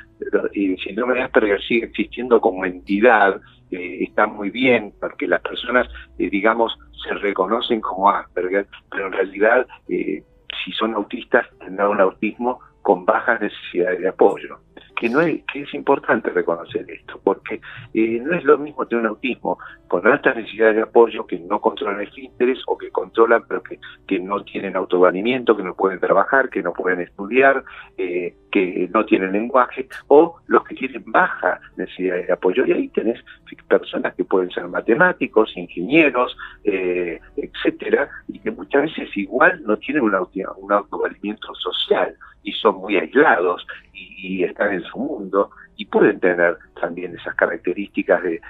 [0.52, 3.40] el síndrome de Asperger sigue existiendo como entidad,
[3.70, 9.66] eh, está muy bien porque las personas, digamos, se reconocen como Asperger, pero en realidad
[9.88, 14.58] si son autistas tendrán un autismo con bajas necesidades de apoyo.
[14.96, 17.60] Que, no es, que es importante reconocer esto, porque
[17.92, 21.60] eh, no es lo mismo tener un autismo con altas necesidades de apoyo que no
[21.60, 26.50] controlan esfínteres o que controlan pero que, que no tienen autovalimiento, que no pueden trabajar,
[26.50, 27.64] que no pueden estudiar,
[27.98, 32.64] eh, que no tienen lenguaje, o los que tienen baja necesidad de apoyo.
[32.66, 33.18] Y ahí tenés
[33.66, 40.04] personas que pueden ser matemáticos, ingenieros, eh, etcétera, y que muchas veces igual no tienen
[40.04, 46.20] un, un autovalimiento social y son muy aislados y, están en su mundo y pueden
[46.20, 48.40] tener también esas características de,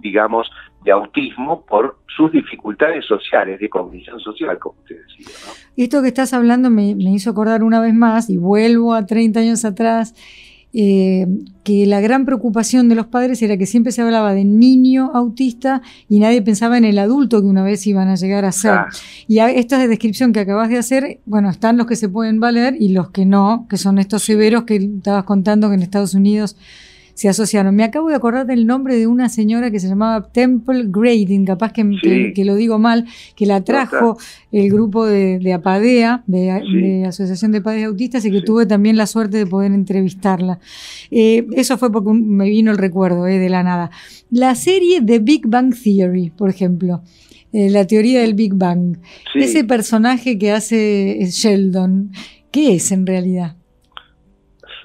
[0.00, 0.50] digamos,
[0.84, 5.32] de autismo por sus dificultades sociales, de cognición social, como usted decía.
[5.76, 9.40] Esto que estás hablando me, me hizo acordar una vez más, y vuelvo a 30
[9.40, 10.14] años atrás,
[10.74, 11.26] eh,
[11.64, 15.82] que la gran preocupación de los padres era que siempre se hablaba de niño autista
[16.08, 18.78] y nadie pensaba en el adulto que una vez iban a llegar a ser.
[19.28, 22.88] Y esta descripción que acabas de hacer, bueno, están los que se pueden valer y
[22.88, 26.56] los que no, que son estos severos que estabas contando que en Estados Unidos
[27.22, 27.76] se asociaron.
[27.76, 31.72] Me acabo de acordar del nombre de una señora que se llamaba Temple Grading, capaz
[31.72, 33.06] que, que, lo digo mal,
[33.36, 34.18] que la trajo
[34.50, 39.06] el grupo de, de APADEA, de, Asociación de Padres Autistas, y que tuve también la
[39.06, 40.58] suerte de poder entrevistarla.
[41.12, 43.92] Eh, eso fue porque me vino el recuerdo eh, de la nada.
[44.32, 47.04] La serie de Big Bang Theory, por ejemplo.
[47.52, 48.96] Eh, la teoría del Big Bang.
[49.36, 52.10] Ese personaje que hace Sheldon,
[52.50, 53.54] ¿qué es en realidad?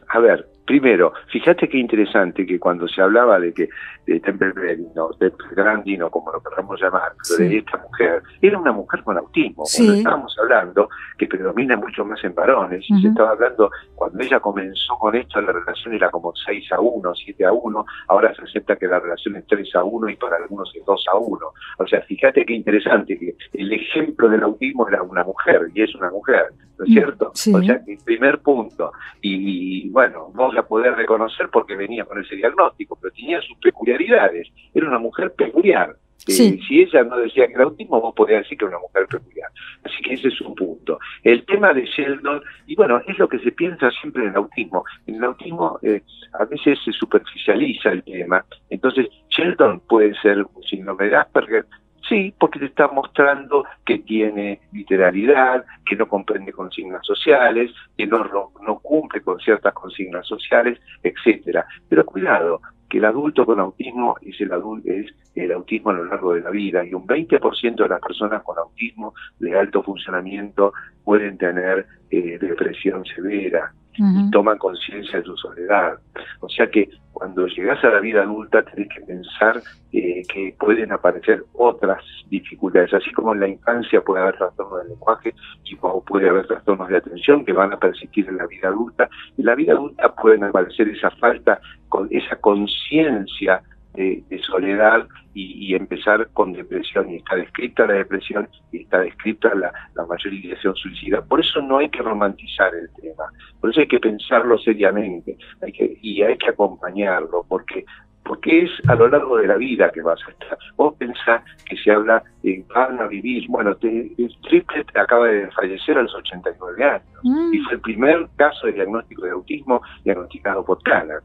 [0.10, 3.70] A ver, Primero, fíjate qué interesante que cuando se hablaba de que
[4.06, 5.10] de Temple Grandino,
[5.56, 9.64] Grandino, como lo queramos llamar, de esta mujer, era una mujer con autismo.
[9.74, 14.42] Cuando estábamos hablando, que predomina mucho más en varones, y se estaba hablando, cuando ella
[14.42, 18.42] comenzó con esto, la relación era como 6 a 1, 7 a 1, ahora se
[18.42, 21.48] acepta que la relación es 3 a 1 y para algunos es 2 a 1.
[21.78, 25.96] O sea, fíjate qué interesante que el ejemplo del autismo era una mujer, y es
[25.96, 27.30] una mujer, ¿no es mm, cierto?
[27.30, 28.92] O sea, el primer punto.
[29.22, 34.48] Y, bueno, vos la podés reconocer porque venía con ese diagnóstico, pero tenía sus peculiaridades.
[34.74, 35.96] Era una mujer peculiar.
[36.28, 39.08] Eh, si ella no decía que era autismo, vos podías decir que era una mujer
[39.08, 39.50] peculiar.
[39.84, 41.00] Así que ese es un punto.
[41.24, 44.84] El tema de Sheldon, y bueno, es lo que se piensa siempre en el autismo.
[45.06, 46.02] En el autismo eh,
[46.34, 48.44] a veces se superficializa el tema.
[48.70, 51.66] Entonces, Sheldon puede ser un síndrome de Asperger,
[52.08, 58.52] Sí, porque te está mostrando que tiene literalidad, que no comprende consignas sociales, que no,
[58.66, 61.66] no cumple con ciertas consignas sociales, etcétera.
[61.90, 66.06] Pero cuidado, que el adulto con autismo es el, adulto, es el autismo a lo
[66.06, 70.74] largo de la vida y un 20% de las personas con autismo de alto funcionamiento
[71.04, 75.98] pueden tener eh, depresión severa y toman conciencia de su soledad.
[76.40, 80.92] O sea que cuando llegas a la vida adulta tenés que pensar eh, que pueden
[80.92, 85.34] aparecer otras dificultades, así como en la infancia puede haber trastornos del lenguaje
[85.64, 89.10] y puede haber trastornos de atención que van a persistir en la vida adulta.
[89.38, 93.64] En la vida adulta pueden aparecer esa falta, con esa conciencia
[93.98, 97.10] de, soledad y, empezar con depresión.
[97.12, 101.22] Y está descrita la depresión y está descrita la, la mayor ideación suicida.
[101.22, 103.26] Por eso no hay que romantizar el tema,
[103.60, 107.86] por eso hay que pensarlo seriamente hay que, y hay que acompañarlo, porque
[108.24, 110.58] porque es a lo largo de la vida que vas a estar.
[110.76, 114.12] Vos pensás que se habla de van a vivir, bueno, te,
[114.44, 117.54] Triplet acaba de fallecer a los 89 años mm.
[117.54, 121.22] y fue el primer caso de diagnóstico de autismo diagnosticado por Cana.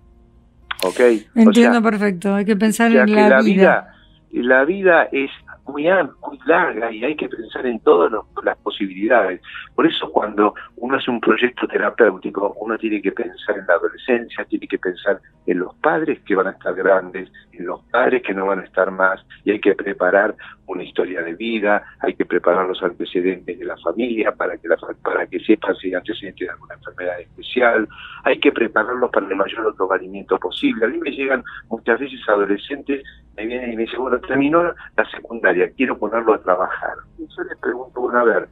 [1.34, 3.94] Entiendo perfecto, hay que pensar en la, vida.
[4.32, 5.30] La vida es
[5.66, 9.40] muy muy larga y hay que pensar en todas las posibilidades.
[9.74, 14.44] Por eso cuando uno hace un proyecto terapéutico, uno tiene que pensar en la adolescencia,
[14.44, 18.46] tiene que pensar en los padres que van a estar grandes, los padres que no
[18.46, 20.34] van a estar más, y hay que preparar
[20.66, 24.76] una historia de vida, hay que preparar los antecedentes de la familia para que, la,
[25.02, 27.88] para que sepan si hay antecedentes de alguna enfermedad especial,
[28.24, 30.86] hay que prepararlos para el mayor autovalimiento posible.
[30.86, 33.02] A mí me llegan muchas veces adolescentes,
[33.36, 36.94] me vienen y me dicen, bueno, terminó la secundaria, quiero ponerlo a trabajar.
[37.18, 38.48] Y yo les pregunto, bueno, a ver,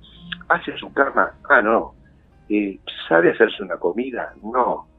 [0.48, 1.32] ¿hace su cama?
[1.48, 1.94] Ah, no.
[2.48, 4.34] Eh, ¿Sabe hacerse una comida?
[4.42, 4.89] No.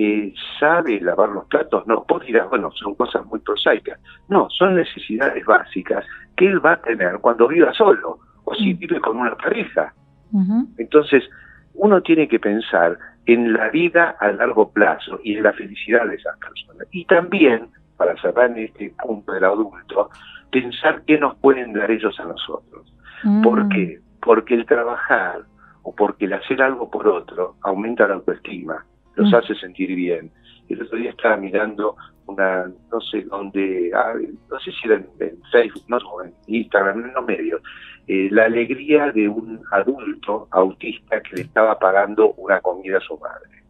[0.00, 1.84] Eh, ¿Sabe lavar los platos?
[1.88, 2.04] No.
[2.06, 3.98] Vos dirás, bueno, son cosas muy prosaicas.
[4.28, 6.04] No, son necesidades básicas
[6.36, 8.78] que él va a tener cuando viva solo o si mm.
[8.78, 9.92] vive con una pareja.
[10.76, 11.24] Entonces,
[11.74, 16.14] uno tiene que pensar en la vida a largo plazo y en la felicidad de
[16.14, 16.86] esas personas.
[16.92, 20.10] Y también, para cerrar en este punto del adulto,
[20.52, 22.94] pensar qué nos pueden dar ellos a nosotros.
[23.24, 23.42] Mm.
[23.42, 24.00] ¿Por qué?
[24.20, 25.40] Porque el trabajar
[25.82, 28.84] o porque el hacer algo por otro aumenta la autoestima,
[29.18, 29.34] los mm.
[29.34, 30.30] hace sentir bien.
[30.68, 34.14] El otro día estaba mirando una, no sé dónde, ah,
[34.50, 37.62] no sé si era en, Facebook, no, en Instagram, en los medios,
[38.06, 43.18] eh, la alegría de un adulto autista que le estaba pagando una comida a su
[43.18, 43.62] madre.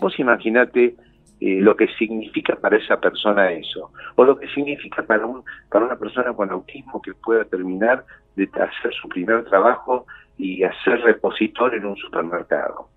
[0.00, 0.94] Vos imaginate
[1.40, 5.84] eh, lo que significa para esa persona eso, o lo que significa para, un, para
[5.84, 8.04] una persona con autismo que pueda terminar
[8.36, 10.06] de hacer su primer trabajo
[10.38, 12.88] y hacer repositor en un supermercado.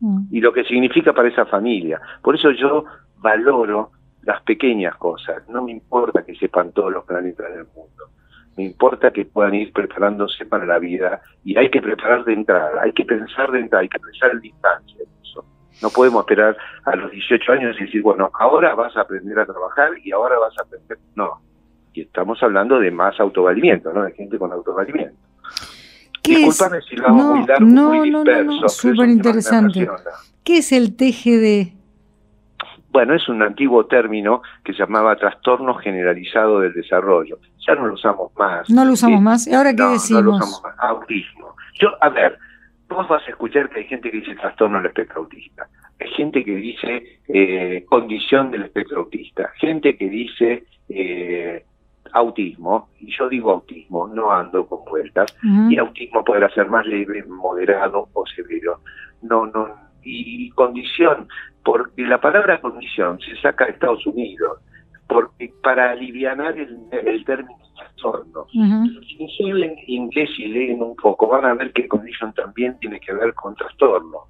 [0.00, 0.24] Mm.
[0.30, 2.00] Y lo que significa para esa familia.
[2.22, 2.84] Por eso yo
[3.18, 3.90] valoro
[4.22, 5.48] las pequeñas cosas.
[5.48, 8.10] No me importa que sepan todos los planetas del mundo.
[8.56, 12.82] Me importa que puedan ir preparándose para la vida y hay que preparar de entrada,
[12.82, 15.04] hay que pensar de entrada, hay que pensar en distancia.
[15.22, 15.44] Eso.
[15.80, 19.46] No podemos esperar a los 18 años y decir, bueno, ahora vas a aprender a
[19.46, 20.98] trabajar y ahora vas a aprender.
[21.14, 21.40] No.
[21.92, 24.04] Y estamos hablando de más autovalimiento, ¿no?
[24.04, 25.16] De gente con autovalimiento.
[26.22, 28.44] Disculpame si lo hago muy largo, muy disperso.
[28.44, 29.88] No, no, súper interesante.
[30.44, 31.72] ¿Qué es el TGD?
[32.92, 37.38] Bueno, es un antiguo término que se llamaba trastorno generalizado del desarrollo.
[37.66, 38.68] Ya no lo usamos más.
[38.68, 39.46] No lo usamos más.
[39.46, 40.24] ¿Y ahora qué decimos?
[40.24, 40.74] No lo usamos más.
[40.78, 41.54] Autismo.
[41.78, 42.36] Yo, a ver,
[42.88, 45.68] vos vas a escuchar que hay gente que dice trastorno del espectro autista.
[46.00, 49.50] Hay gente que dice eh, condición del espectro autista.
[49.56, 51.64] Gente que dice eh,
[52.12, 52.88] autismo.
[53.00, 55.36] Y yo digo autismo, no ando con vueltas.
[55.68, 58.80] Y autismo podrá ser más leve, moderado o severo.
[59.22, 61.28] No, no y condición,
[61.64, 64.58] porque la palabra condición se saca de Estados Unidos,
[65.08, 68.46] porque para aliviar el, el término trastorno.
[68.50, 73.12] Si leen inglés y leen un poco, van a ver que condición también tiene que
[73.12, 74.26] ver con trastorno.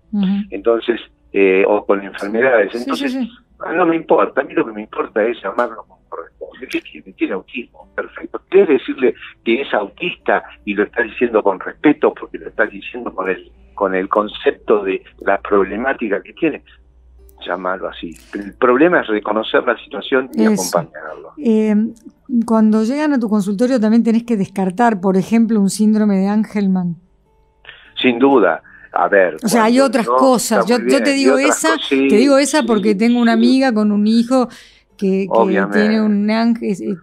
[0.50, 1.00] Entonces,
[1.32, 2.74] eh, o con enfermedades.
[2.74, 3.16] Entonces,
[3.74, 6.39] no me importa, a mí lo que me importa es llamarlo como corresponde.
[6.68, 7.12] ¿Qué tiene?
[7.12, 8.40] Tiene autismo, perfecto.
[8.48, 13.14] ¿Quieres decirle que es autista y lo está diciendo con respeto porque lo está diciendo
[13.14, 16.62] con el con el concepto de la problemática que tiene,
[17.46, 18.14] llamarlo así.
[18.34, 21.32] El problema es reconocer la situación y acompañarlo.
[21.38, 21.74] Eh,
[22.44, 26.96] cuando llegan a tu consultorio también tenés que descartar, por ejemplo, un síndrome de Angelman.
[28.02, 28.62] Sin duda.
[28.92, 29.36] A ver.
[29.42, 30.66] O sea, hay otras cosas.
[30.66, 34.50] Yo, te digo esa, te digo esa porque tengo una amiga con un hijo
[35.00, 35.26] que,
[35.72, 36.28] tiene un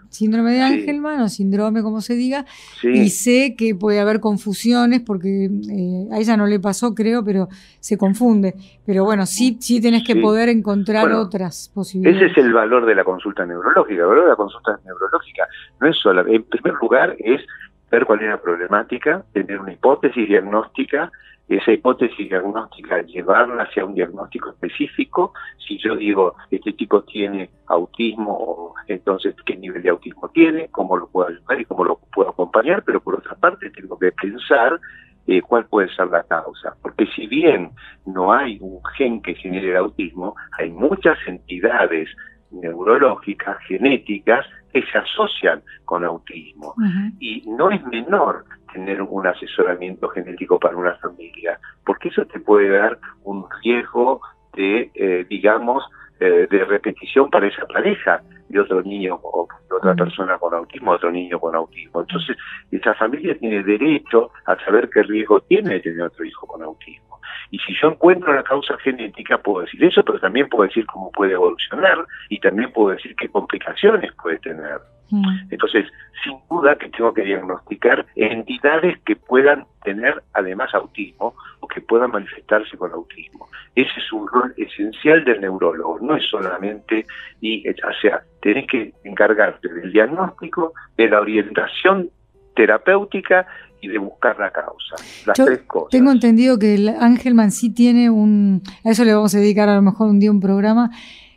[0.10, 2.45] síndrome de Angelman o síndrome, como se diga,
[2.83, 7.47] y sé que puede haber confusiones porque eh, a ella no le pasó, creo, pero
[7.79, 8.53] se confunde.
[8.86, 12.31] Pero bueno, sí, sí tienes que poder encontrar otras posibilidades.
[12.31, 14.01] Ese es el valor de la consulta neurológica.
[14.01, 15.47] El valor de la consulta neurológica
[15.81, 17.41] no es solo, en primer lugar, es
[17.89, 21.12] ver cuál es la problemática, tener una hipótesis diagnóstica,
[21.47, 25.33] esa hipótesis diagnóstica llevarla hacia un diagnóstico específico.
[25.65, 31.07] Si yo digo, este tipo tiene autismo, entonces qué nivel de autismo tiene, cómo lo
[31.07, 34.79] puedo ayudar y cómo lo puedo acompañar, pero por otra parte tengo que pensar
[35.25, 36.75] eh, cuál puede ser la causa.
[36.81, 37.71] Porque si bien
[38.05, 42.10] no hay un gen que genere el autismo, hay muchas entidades
[42.51, 46.73] neurológicas, genéticas, que se asocian con autismo.
[47.19, 52.69] Y no es menor tener un asesoramiento genético para una familia, porque eso te puede
[52.69, 54.21] dar un riesgo
[54.53, 55.84] de, eh, digamos,
[56.19, 60.91] eh, de repetición para esa pareja de otro niño o de otra persona con autismo,
[60.91, 62.01] otro niño con autismo.
[62.01, 62.36] Entonces,
[62.71, 67.06] esa familia tiene derecho a saber qué riesgo tiene de tener otro hijo con autismo.
[67.51, 71.11] Y si yo encuentro la causa genética, puedo decir eso, pero también puedo decir cómo
[71.11, 74.79] puede evolucionar y también puedo decir qué complicaciones puede tener.
[75.09, 75.23] Mm.
[75.51, 75.85] Entonces,
[76.23, 82.11] sin duda que tengo que diagnosticar entidades que puedan tener además autismo o que puedan
[82.11, 83.47] manifestarse con autismo.
[83.75, 87.05] Ese es un rol esencial del neurólogo, no es solamente,
[87.39, 92.09] y, o sea, tenés que encargarte del diagnóstico, de la orientación
[92.55, 93.47] terapéutica
[93.81, 94.95] y de buscar la causa.
[95.25, 95.89] Las tres cosas.
[95.91, 99.75] Tengo entendido que el Angelman sí tiene un, a eso le vamos a dedicar a
[99.75, 100.91] lo mejor un día un programa,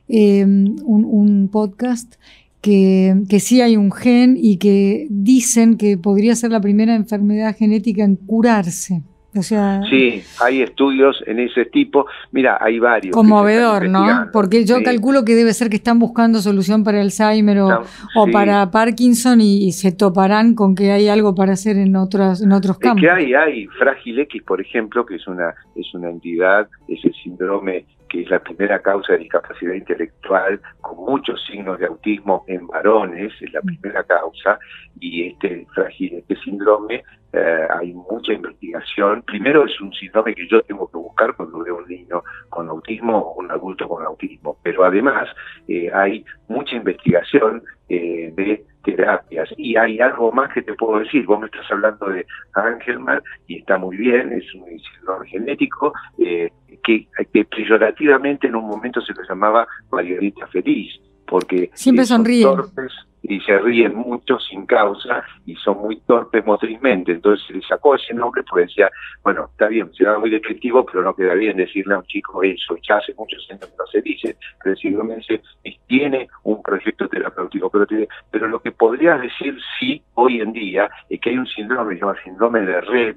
[0.08, 2.14] eh, un, un podcast
[2.60, 7.56] que, que sí hay un gen y que dicen que podría ser la primera enfermedad
[7.56, 9.02] genética en curarse.
[9.36, 12.06] O sea, sí, hay estudios en ese tipo.
[12.32, 13.14] Mira, hay varios.
[13.14, 14.28] Conmovedor, ¿no?
[14.32, 17.84] Porque yo calculo que debe ser que están buscando solución para Alzheimer o,
[18.32, 22.76] para Parkinson y, se toparán con que hay algo para hacer en otros en otros
[22.78, 23.02] campos.
[23.02, 27.04] Es que hay, hay Frágil X, por ejemplo, que es una es una entidad, es
[27.04, 32.44] el síndrome que es la primera causa de discapacidad intelectual con muchos signos de autismo
[32.48, 34.58] en varones, es la primera causa,
[34.98, 39.22] y este este síndrome, eh, hay mucha investigación.
[39.22, 43.18] Primero es un síndrome que yo tengo que buscar cuando veo un niño con autismo
[43.18, 45.28] o un adulto con autismo, pero además
[45.68, 49.48] eh, hay mucha investigación eh, de terapias.
[49.56, 53.58] Y hay algo más que te puedo decir, vos me estás hablando de Angelman y
[53.58, 56.50] está muy bien, es un síndrome genético, eh,
[56.82, 62.44] que, que peyorativamente en un momento se le llamaba Margarita Feliz, porque siempre sonríe.
[62.44, 67.12] Torpes y se ríen mucho sin causa y son muy torpes motrizmente.
[67.12, 68.90] Entonces se le sacó ese nombre porque decía,
[69.22, 72.76] bueno, está bien, será muy descriptivo, pero no queda bien decirle a un chico eso.
[72.88, 75.42] Ya hace muchos años que no se dice, pero dice,
[75.86, 77.70] tiene un proyecto terapéutico.
[77.70, 77.86] Pero,
[78.30, 82.00] pero lo que podrías decir sí hoy en día es que hay un síndrome, se
[82.00, 83.16] llama síndrome de Red,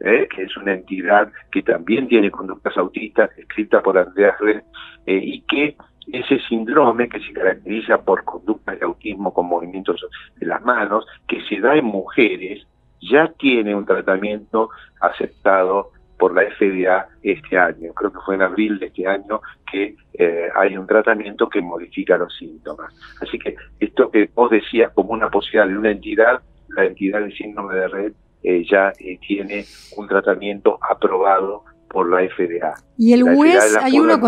[0.00, 0.28] ¿eh?
[0.34, 4.62] que es una entidad que también tiene conductas autistas, escrita por Andreas Red,
[5.06, 5.76] eh, y que
[6.12, 10.00] ese síndrome que se caracteriza por conductas de autismo con movimientos
[10.36, 12.66] de las manos, que se da en mujeres,
[13.00, 17.92] ya tiene un tratamiento aceptado por la FDA este año.
[17.94, 22.18] Creo que fue en abril de este año que eh, hay un tratamiento que modifica
[22.18, 22.92] los síntomas.
[23.20, 27.36] Así que esto que vos decías como una posibilidad de una entidad, la entidad del
[27.36, 29.64] síndrome de red eh, ya eh, tiene
[29.96, 32.74] un tratamiento aprobado por la FDA.
[32.96, 34.20] ¿Y el WES, hay uno,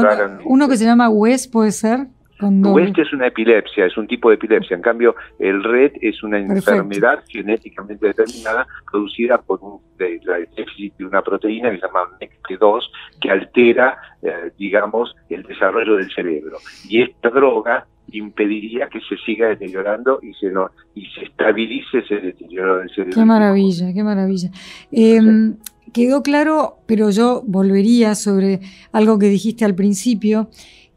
[0.45, 2.09] uno que se llama WES, puede ser?
[2.43, 4.77] WES es una epilepsia, es un tipo de epilepsia.
[4.77, 11.23] En cambio, el RED es una enfermedad genéticamente determinada producida por un déficit de una
[11.23, 12.83] proteína que se llama MECP2
[13.21, 16.59] que altera, eh, digamos, el desarrollo del cerebro.
[16.89, 22.17] Y esta droga impediría que se siga deteriorando y se no, y se estabilice ese
[22.17, 23.15] deterioro del cerebro.
[23.15, 24.51] Qué maravilla, qué maravilla.
[24.91, 25.57] Em,
[25.93, 28.61] quedó claro, pero yo volvería sobre
[28.93, 30.49] algo que dijiste al principio,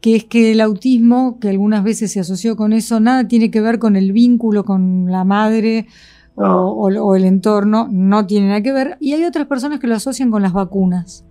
[0.04, 3.62] que es que el autismo, que algunas veces se asoció con eso, nada tiene que
[3.62, 5.86] ver con el vínculo con la madre
[6.34, 10.30] o, el entorno, no tiene nada que ver, y hay otras personas que lo asocian
[10.30, 11.26] con las vacunas.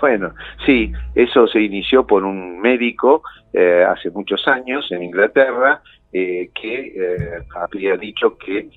[0.00, 0.32] Bueno,
[0.64, 6.92] sí, eso se inició por un médico eh, hace muchos años en Inglaterra eh, que
[6.96, 8.68] eh, había dicho que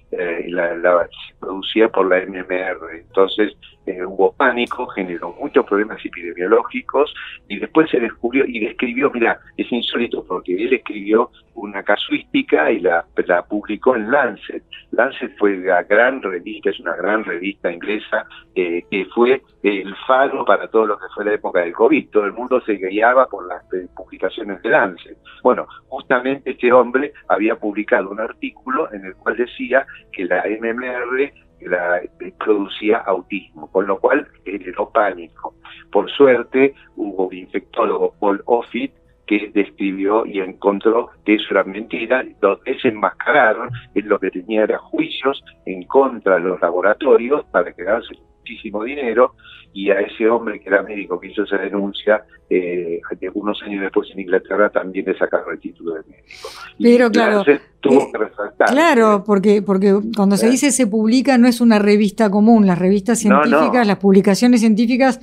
[0.48, 2.96] la, se producía por la MMR.
[2.96, 3.54] Entonces
[3.86, 7.14] hubo pánico, generó muchos problemas epidemiológicos
[7.50, 12.80] y después se descubrió y describió, mira, es insólito porque él escribió una casuística y
[12.80, 13.06] la,
[13.48, 14.64] publicó en Lancet.
[14.92, 20.68] Lancet fue la gran revista, es una gran revista inglesa que fue el faro para
[20.68, 22.10] todo lo que fue la época del COVID.
[22.10, 23.64] Todo el mundo se guiaba por las
[23.96, 25.18] publicaciones de Lancet.
[25.42, 31.32] Bueno, justamente este hombre había publicado un artículo en el cual decía que la MMR
[31.62, 32.02] la,
[32.40, 35.56] producía autismo, con lo cual generó pánico.
[35.92, 38.94] Por suerte, hubo un infectólogo, Paul Offit,
[39.26, 44.78] que describió y encontró que eso era mentira, lo desenmascararon, él lo que tenía era
[44.78, 49.36] juicios en contra de los laboratorios para quedarse muchísimo dinero
[49.74, 54.08] y a ese hombre que era médico que hizo esa denuncia, eh, algunos años después
[54.14, 56.50] en Inglaterra también le sacaron el título de médico.
[56.80, 57.44] Pero claro,
[57.80, 62.30] tuvo eh, que Claro, porque, porque cuando se dice se publica no es una revista
[62.30, 65.20] común, las revistas científicas, las publicaciones científicas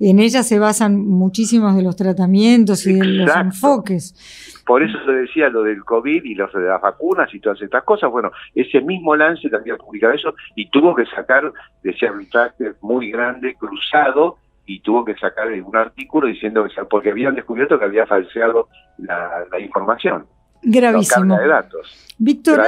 [0.00, 4.62] en ellas se basan muchísimos de los tratamientos y de los enfoques.
[4.66, 7.84] Por eso se decía lo del COVID y los de las vacunas y todas estas
[7.84, 8.10] cosas.
[8.10, 12.26] Bueno, ese mismo lance también publicado eso y tuvo que sacar, decía un
[12.80, 17.84] muy grande, cruzado, y tuvo que sacar un artículo diciendo que porque habían descubierto que
[17.84, 18.68] había falseado
[18.98, 20.26] la, información.
[20.62, 21.38] Gravísimo.
[21.38, 22.14] De datos.
[22.18, 22.60] Víctor,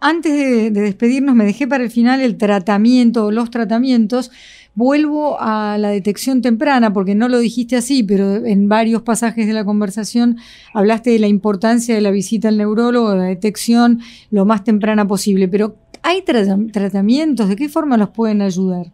[0.00, 4.30] antes de, de, despedirnos, me dejé para el final el tratamiento, los tratamientos,
[4.76, 9.54] Vuelvo a la detección temprana, porque no lo dijiste así, pero en varios pasajes de
[9.54, 10.36] la conversación
[10.74, 14.00] hablaste de la importancia de la visita al neurólogo, de la detección
[14.30, 15.48] lo más temprana posible.
[15.48, 17.48] Pero ¿hay tratamientos?
[17.48, 18.84] ¿De qué forma los pueden ayudar?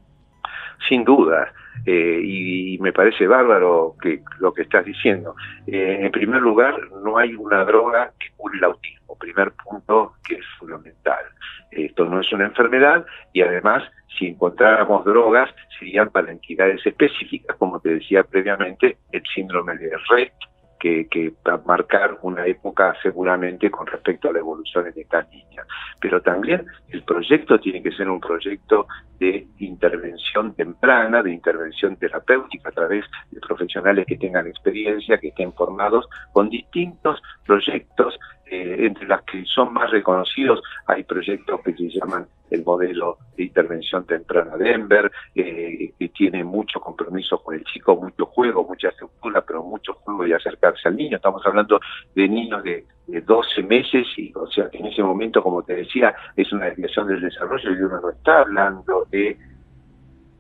[0.89, 1.53] Sin duda.
[1.85, 5.35] Eh, y, me parece bárbaro que lo que estás diciendo.
[5.67, 6.75] Eh, en primer lugar,
[7.05, 11.25] no hay una droga que cure el autismo, primer punto que es fundamental.
[11.73, 13.83] Esto no es una enfermedad y además
[14.19, 20.33] si encontráramos drogas, serían para entidades específicas, como te decía previamente, el síndrome de Rett,
[20.79, 25.23] que, que, va a marcar una época seguramente con respecto a la evolución en esta
[25.31, 25.65] niña.
[26.01, 28.89] Pero también el proyecto tiene que ser un proyecto
[29.21, 35.53] de intervención temprana, de intervención terapéutica a través de profesionales que tengan experiencia, que estén
[35.53, 38.19] formados con distintos proyectos
[38.53, 43.45] eh, entre las que son más reconocidos hay proyectos que se llaman el modelo de
[43.45, 49.41] intervención temprana Denver, eh, que tiene mucho compromiso con el chico, mucho juego, mucha estructura,
[49.41, 51.17] pero mucho juego de acercarse al niño.
[51.17, 51.81] Estamos hablando
[52.15, 56.53] de niños de, 12 meses y, o sea, en ese momento, como te decía, es
[56.53, 59.39] una desviación del desarrollo y uno no está hablando de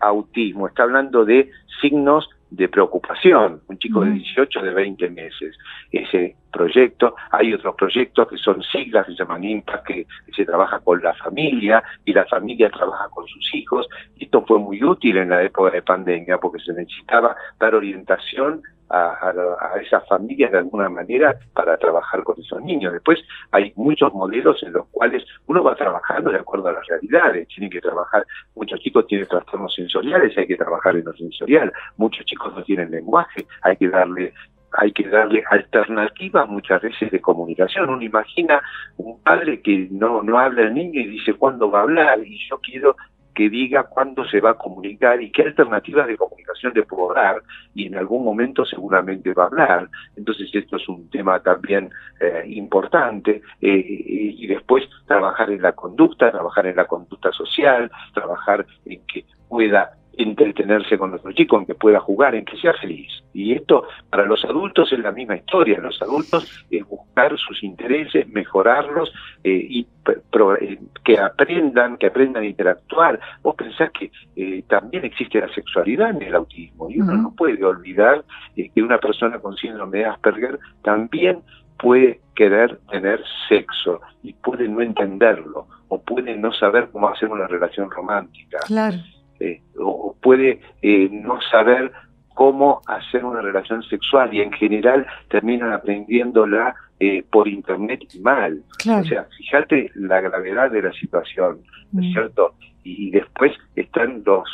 [0.01, 1.51] autismo, está hablando de
[1.81, 5.57] signos de preocupación, un chico de 18, de 20 meses.
[5.90, 10.80] Ese proyecto, hay otros proyectos que son siglas, que se llaman IMPACT, que, se trabaja
[10.80, 13.86] con la familia y la familia trabaja con sus hijos.
[14.18, 18.62] Esto fue muy útil en la época de pandemia porque se necesitaba dar orientación
[18.93, 22.93] a, esas familias de alguna manera para trabajar con esos niños.
[22.93, 23.18] Después
[23.51, 27.49] hay muchos modelos en los cuales uno va trabajando de acuerdo a las realidades.
[27.49, 31.72] Tienen que trabajar, muchos chicos tienen trastornos sensoriales, hay que trabajar en lo sensorial.
[31.97, 34.32] Muchos chicos no tienen lenguaje, hay que darle
[34.74, 37.90] hay que darle alternativas muchas veces de comunicación.
[37.90, 38.62] Uno imagina
[38.97, 42.38] un padre que no, no habla el niño y dice cuándo va a hablar y
[42.49, 42.97] yo quiero
[43.35, 47.43] que diga cuándo se va a comunicar y qué alternativas de comunicación le puedo dar
[47.74, 49.89] y en algún momento seguramente va a hablar.
[50.16, 56.30] Entonces esto es un tema también eh, importante eh, y después trabajar en la conducta,
[56.30, 61.75] trabajar en la conducta social, trabajar en que pueda entretenerse con nuestro chico, en que
[61.75, 63.11] pueda jugar, en que sea feliz.
[63.33, 65.79] Y esto para los adultos es la misma historia.
[65.79, 72.47] Los adultos es buscar sus intereses, mejorarlos eh, y eh, que aprendan, que aprendan a
[72.47, 73.21] interactuar.
[73.43, 77.65] Vos pensás que eh, también existe la sexualidad en el autismo y uno no puede
[77.65, 81.41] olvidar que una persona con síndrome de Asperger también
[81.79, 87.47] puede querer tener sexo y puede no entenderlo o puede no saber cómo hacer una
[87.47, 88.59] relación romántica.
[88.67, 88.99] Claro.
[89.43, 91.90] Eh, o puede eh, no saber
[92.32, 98.62] cómo hacer una relación sexual y en general terminan aprendiéndola eh, por internet mal.
[98.88, 101.59] O sea, fíjate la gravedad de la situación,
[101.90, 102.12] ¿no es mm.
[102.12, 102.55] cierto?
[102.84, 104.49] Y, después están los,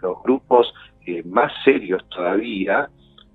[0.00, 0.72] los grupos
[1.24, 2.88] más serios todavía,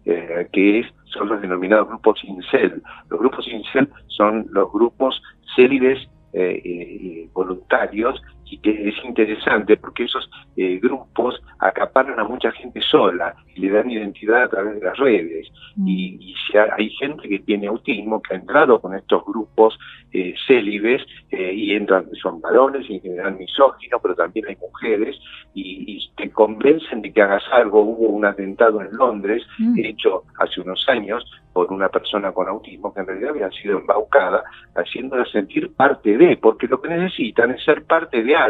[0.06, 2.82] que es, son los denominados grupos incel.
[3.10, 5.22] Los grupos incel son los grupos
[5.56, 6.08] célibes
[7.34, 8.22] voluntarios
[8.56, 13.72] y que es interesante porque esos eh, grupos acaparan a mucha gente sola y le
[13.72, 15.48] dan identidad a través de las redes.
[15.76, 15.88] Mm.
[15.88, 19.78] Y, si hay gente que tiene autismo que ha entrado con estos grupos
[20.14, 21.02] eh, célibes
[21.32, 25.18] eh, y entran, son varones y en general misóginos, pero también hay mujeres
[25.54, 27.82] y, te convencen de que hagas algo.
[27.82, 29.80] Hubo un atentado en Londres mm.
[29.80, 31.26] hecho hace unos años
[31.56, 34.44] por una persona con autismo que en realidad había sido embaucada,
[34.76, 38.45] haciéndola sentir parte de, porque lo que necesitan es ser parte de algo.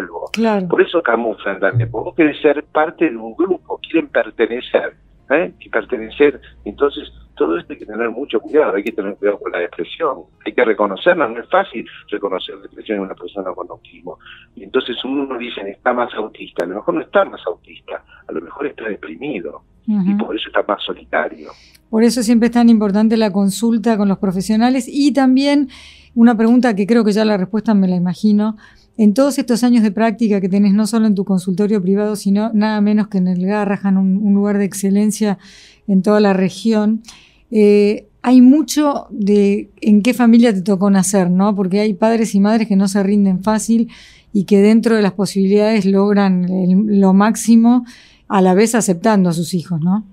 [0.68, 4.96] Por eso camuflan también, porque vos querés ser parte de un grupo, quieren pertenecer,
[5.30, 5.54] ¿eh?
[5.60, 6.40] Y pertenecer.
[6.64, 10.24] Entonces, todo esto hay que tener mucho cuidado, hay que tener cuidado con la depresión,
[10.46, 14.18] hay que reconocerla, no es fácil reconocer depresión en una persona con autismo.
[14.56, 18.32] Y entonces uno dice, está más autista, a lo mejor no está más autista, a
[18.32, 21.52] lo mejor está deprimido, y por eso está más solitario.
[21.90, 25.70] Por eso siempre es tan importante la consulta con los profesionales y también
[26.16, 28.58] una pregunta que creo que ya la respuesta me la imagino.
[28.98, 32.52] En todos estos años de práctica que tenés no solo en tu consultorio privado, sino
[32.54, 35.38] nada menos que en el Garrahan, un, lugar de excelencia
[35.88, 37.02] en toda la región,
[37.52, 41.56] eh, hay mucho de en qué familia te tocó nacer, ¿no?
[41.56, 43.92] Porque hay padres y madres que no se rinden fácil
[44.34, 46.48] y que dentro de las posibilidades logran
[46.88, 47.86] lo máximo
[48.28, 50.04] a la vez aceptando a sus hijos, ¿no?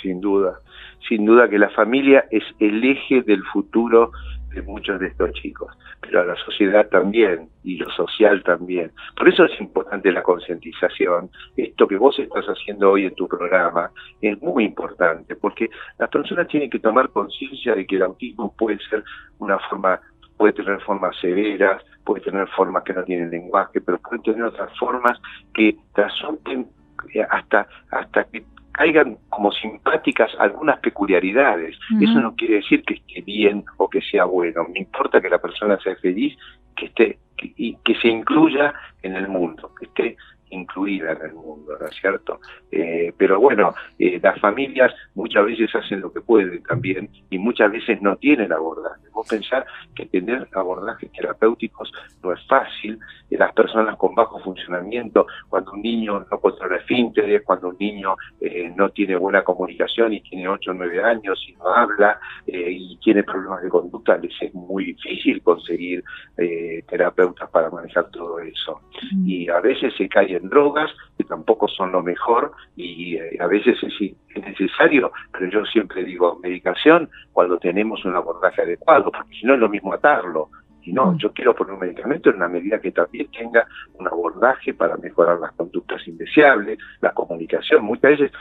[0.00, 0.60] Sin duda,
[1.08, 4.12] sin duda que la familia es el eje del futuro
[4.54, 5.68] de muchos de estos chicos,
[6.00, 8.92] pero a la sociedad también y lo social también.
[9.16, 11.30] Por eso es importante la concientización.
[11.56, 13.90] Esto que vos estás haciendo hoy en tu programa
[14.20, 15.68] es muy importante, porque
[15.98, 19.04] las personas tienen que tomar conciencia de que el autismo puede ser
[19.38, 20.00] una forma
[20.36, 24.70] puede tener formas severas, puede tener formas que no tienen lenguaje, pero puede tener otras
[24.78, 25.18] formas
[25.52, 26.68] que resulten
[27.12, 28.44] eh, hasta, hasta que
[28.78, 31.76] caigan como simpáticas algunas peculiaridades.
[32.00, 34.66] Eso no quiere decir que esté bien o que sea bueno.
[34.72, 36.38] Me importa que la persona sea feliz,
[36.76, 37.18] que esté
[37.56, 38.72] y que se incluya
[39.02, 40.16] en el mundo, que esté
[40.50, 42.40] incluida en el mundo, ¿no es cierto?
[42.70, 47.70] Eh, pero bueno, eh, las familias muchas veces hacen lo que pueden también y muchas
[47.70, 49.08] veces no tienen abordaje.
[49.12, 51.92] Vos pensar que tener abordajes terapéuticos
[52.22, 52.98] no es fácil,
[53.30, 58.72] las personas con bajo funcionamiento, cuando un niño no controla esfínteres, cuando un niño eh,
[58.74, 63.22] no tiene buena comunicación y tiene 8 o 9 años y no habla y tiene
[63.22, 66.02] problemas de conducta, les es muy difícil conseguir
[66.88, 68.80] terapeutas para manejar todo eso.
[69.12, 69.28] Mm.
[69.28, 73.76] Y a veces se cae drogas, que tampoco son lo mejor y eh, a veces
[73.82, 79.54] es, necesario, pero yo siempre digo medicación cuando tenemos un abordaje adecuado, porque si no
[79.54, 80.48] es lo mismo atarlo.
[80.82, 81.18] Y no, mm.
[81.18, 85.38] yo quiero poner un medicamento en una medida que también tenga un abordaje para mejorar
[85.38, 87.84] las conductas indeseables, la comunicación.
[87.84, 88.32] Muchas veces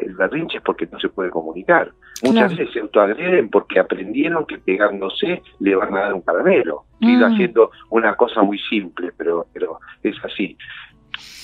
[0.00, 1.92] el berrinche es porque no se puede comunicar.
[2.22, 6.84] Muchas veces se autoagreden porque aprendieron que pegándose le van a dar un caramelo.
[7.00, 7.24] Mm.
[7.24, 10.56] haciendo una cosa muy simple, pero, pero es así.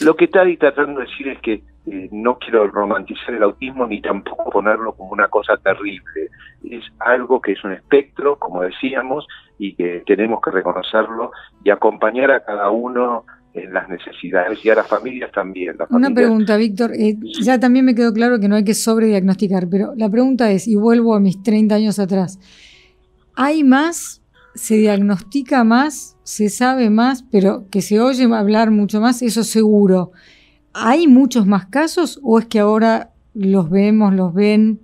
[0.00, 3.86] Lo que está ahí tratando de decir es que eh, no quiero romantizar el autismo
[3.86, 6.30] ni tampoco ponerlo como una cosa terrible.
[6.68, 9.26] Es algo que es un espectro, como decíamos,
[9.58, 11.30] y que tenemos que reconocerlo
[11.64, 13.24] y acompañar a cada uno
[13.54, 15.76] en las necesidades y a las familias también.
[15.90, 16.92] Una pregunta, Víctor.
[16.92, 20.68] Eh, ya también me quedó claro que no hay que sobrediagnosticar, pero la pregunta es,
[20.68, 22.38] y vuelvo a mis 30 años atrás,
[23.34, 24.22] ¿hay más
[24.56, 30.12] se diagnostica más, se sabe más, pero que se oye hablar mucho más, eso seguro.
[30.72, 34.80] ¿Hay muchos más casos o es que ahora los vemos, los ven,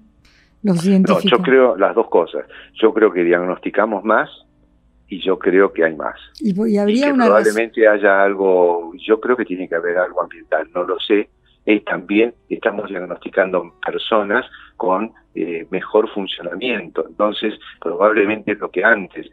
[0.63, 1.25] los identifican?
[1.25, 2.45] No, yo creo las dos cosas.
[2.75, 4.31] Yo creo que diagnosticamos más
[5.09, 6.17] y yo creo que hay más.
[6.41, 10.85] Y, habría que probablemente haya algo, yo creo que tiene que haber algo ambiental, no
[10.85, 11.29] lo sé.
[11.65, 14.45] Y también estamos diagnosticando personas
[14.77, 17.07] con eh, mejor funcionamiento.
[17.07, 19.31] Entonces, probablemente lo que antes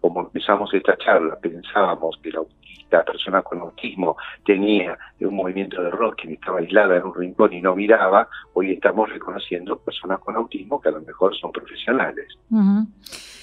[0.00, 5.88] como empezamos esta charla, pensábamos que la, autista, persona con autismo tenía un movimiento de
[5.88, 10.36] error que estaba aislada en un rincón y no miraba, hoy estamos reconociendo personas con
[10.36, 12.26] autismo que a lo mejor son profesionales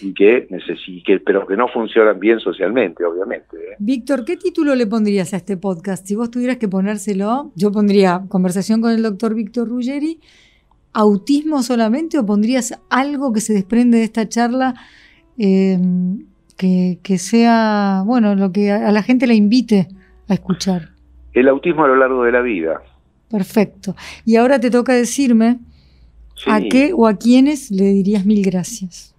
[0.02, 3.58] y que necesitan, pero que no funcionan bien socialmente, obviamente.
[3.58, 3.76] ¿eh?
[3.80, 6.06] Víctor, ¿qué título le pondrías a este podcast?
[6.06, 10.20] Si vos tuvieras que ponérselo, yo pondría conversación con el doctor Víctor Ruggeri,
[10.94, 14.76] autismo solamente o pondrías algo que se desprende de esta charla
[15.42, 16.26] Em,
[16.58, 19.88] que, sea, bueno, lo que a, la gente le invite
[20.28, 20.90] a escuchar.
[21.32, 22.82] El autismo a lo largo de la vida.
[23.32, 23.96] Perfecto.
[24.26, 25.60] Y ahora te toca decirme
[26.46, 29.16] a qué o a quiénes le dirías mil gracias.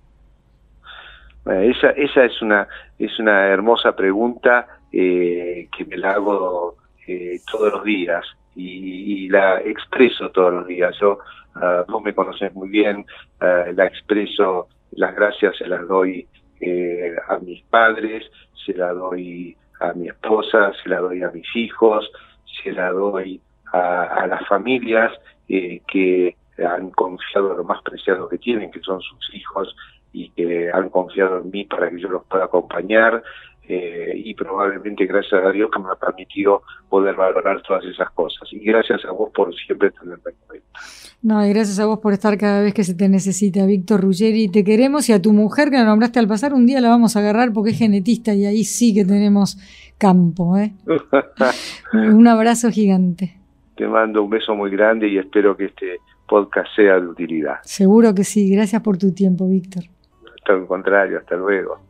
[1.47, 2.68] esa, esa es una
[2.99, 9.61] es una hermosa pregunta eh, que me la hago eh, todos los días y, la
[9.61, 10.95] expreso todos los días.
[11.01, 11.18] Yo,
[11.55, 13.07] uh, vos me conoces muy bien,
[13.41, 16.26] ah, la expreso las gracias se las doy
[16.61, 18.30] eh, a mis padres,
[18.64, 22.11] se las doy a mi esposa, se las doy a mis hijos,
[22.62, 23.41] se las doy
[23.72, 25.12] a, las familias
[25.49, 29.74] eh, que han confiado en lo más preciado que tienen, que son sus hijos,
[30.12, 33.22] y que han confiado en mí para que yo los pueda acompañar.
[33.73, 38.49] Eh, y probablemente gracias a Dios que me ha permitido poder valorar todas esas cosas.
[38.51, 40.81] Y gracias a vos por siempre tenerme en cuenta.
[41.23, 44.49] No, y gracias a vos por estar cada vez que se te necesita, Víctor Ruggeri.
[44.49, 47.14] Te queremos y a tu mujer que la nombraste al pasar, un día la vamos
[47.14, 49.57] a agarrar porque es genetista y ahí sí que tenemos
[49.99, 50.57] campo.
[50.57, 50.73] ¿eh?
[51.93, 53.37] un abrazo gigante.
[53.77, 55.99] Te mando un beso muy grande y espero que este
[56.29, 57.61] podcast sea de utilidad.
[57.62, 58.53] Seguro que sí.
[58.53, 59.85] Gracias por tu tiempo, Víctor.
[60.35, 61.89] Hasta lo contrario, hasta luego.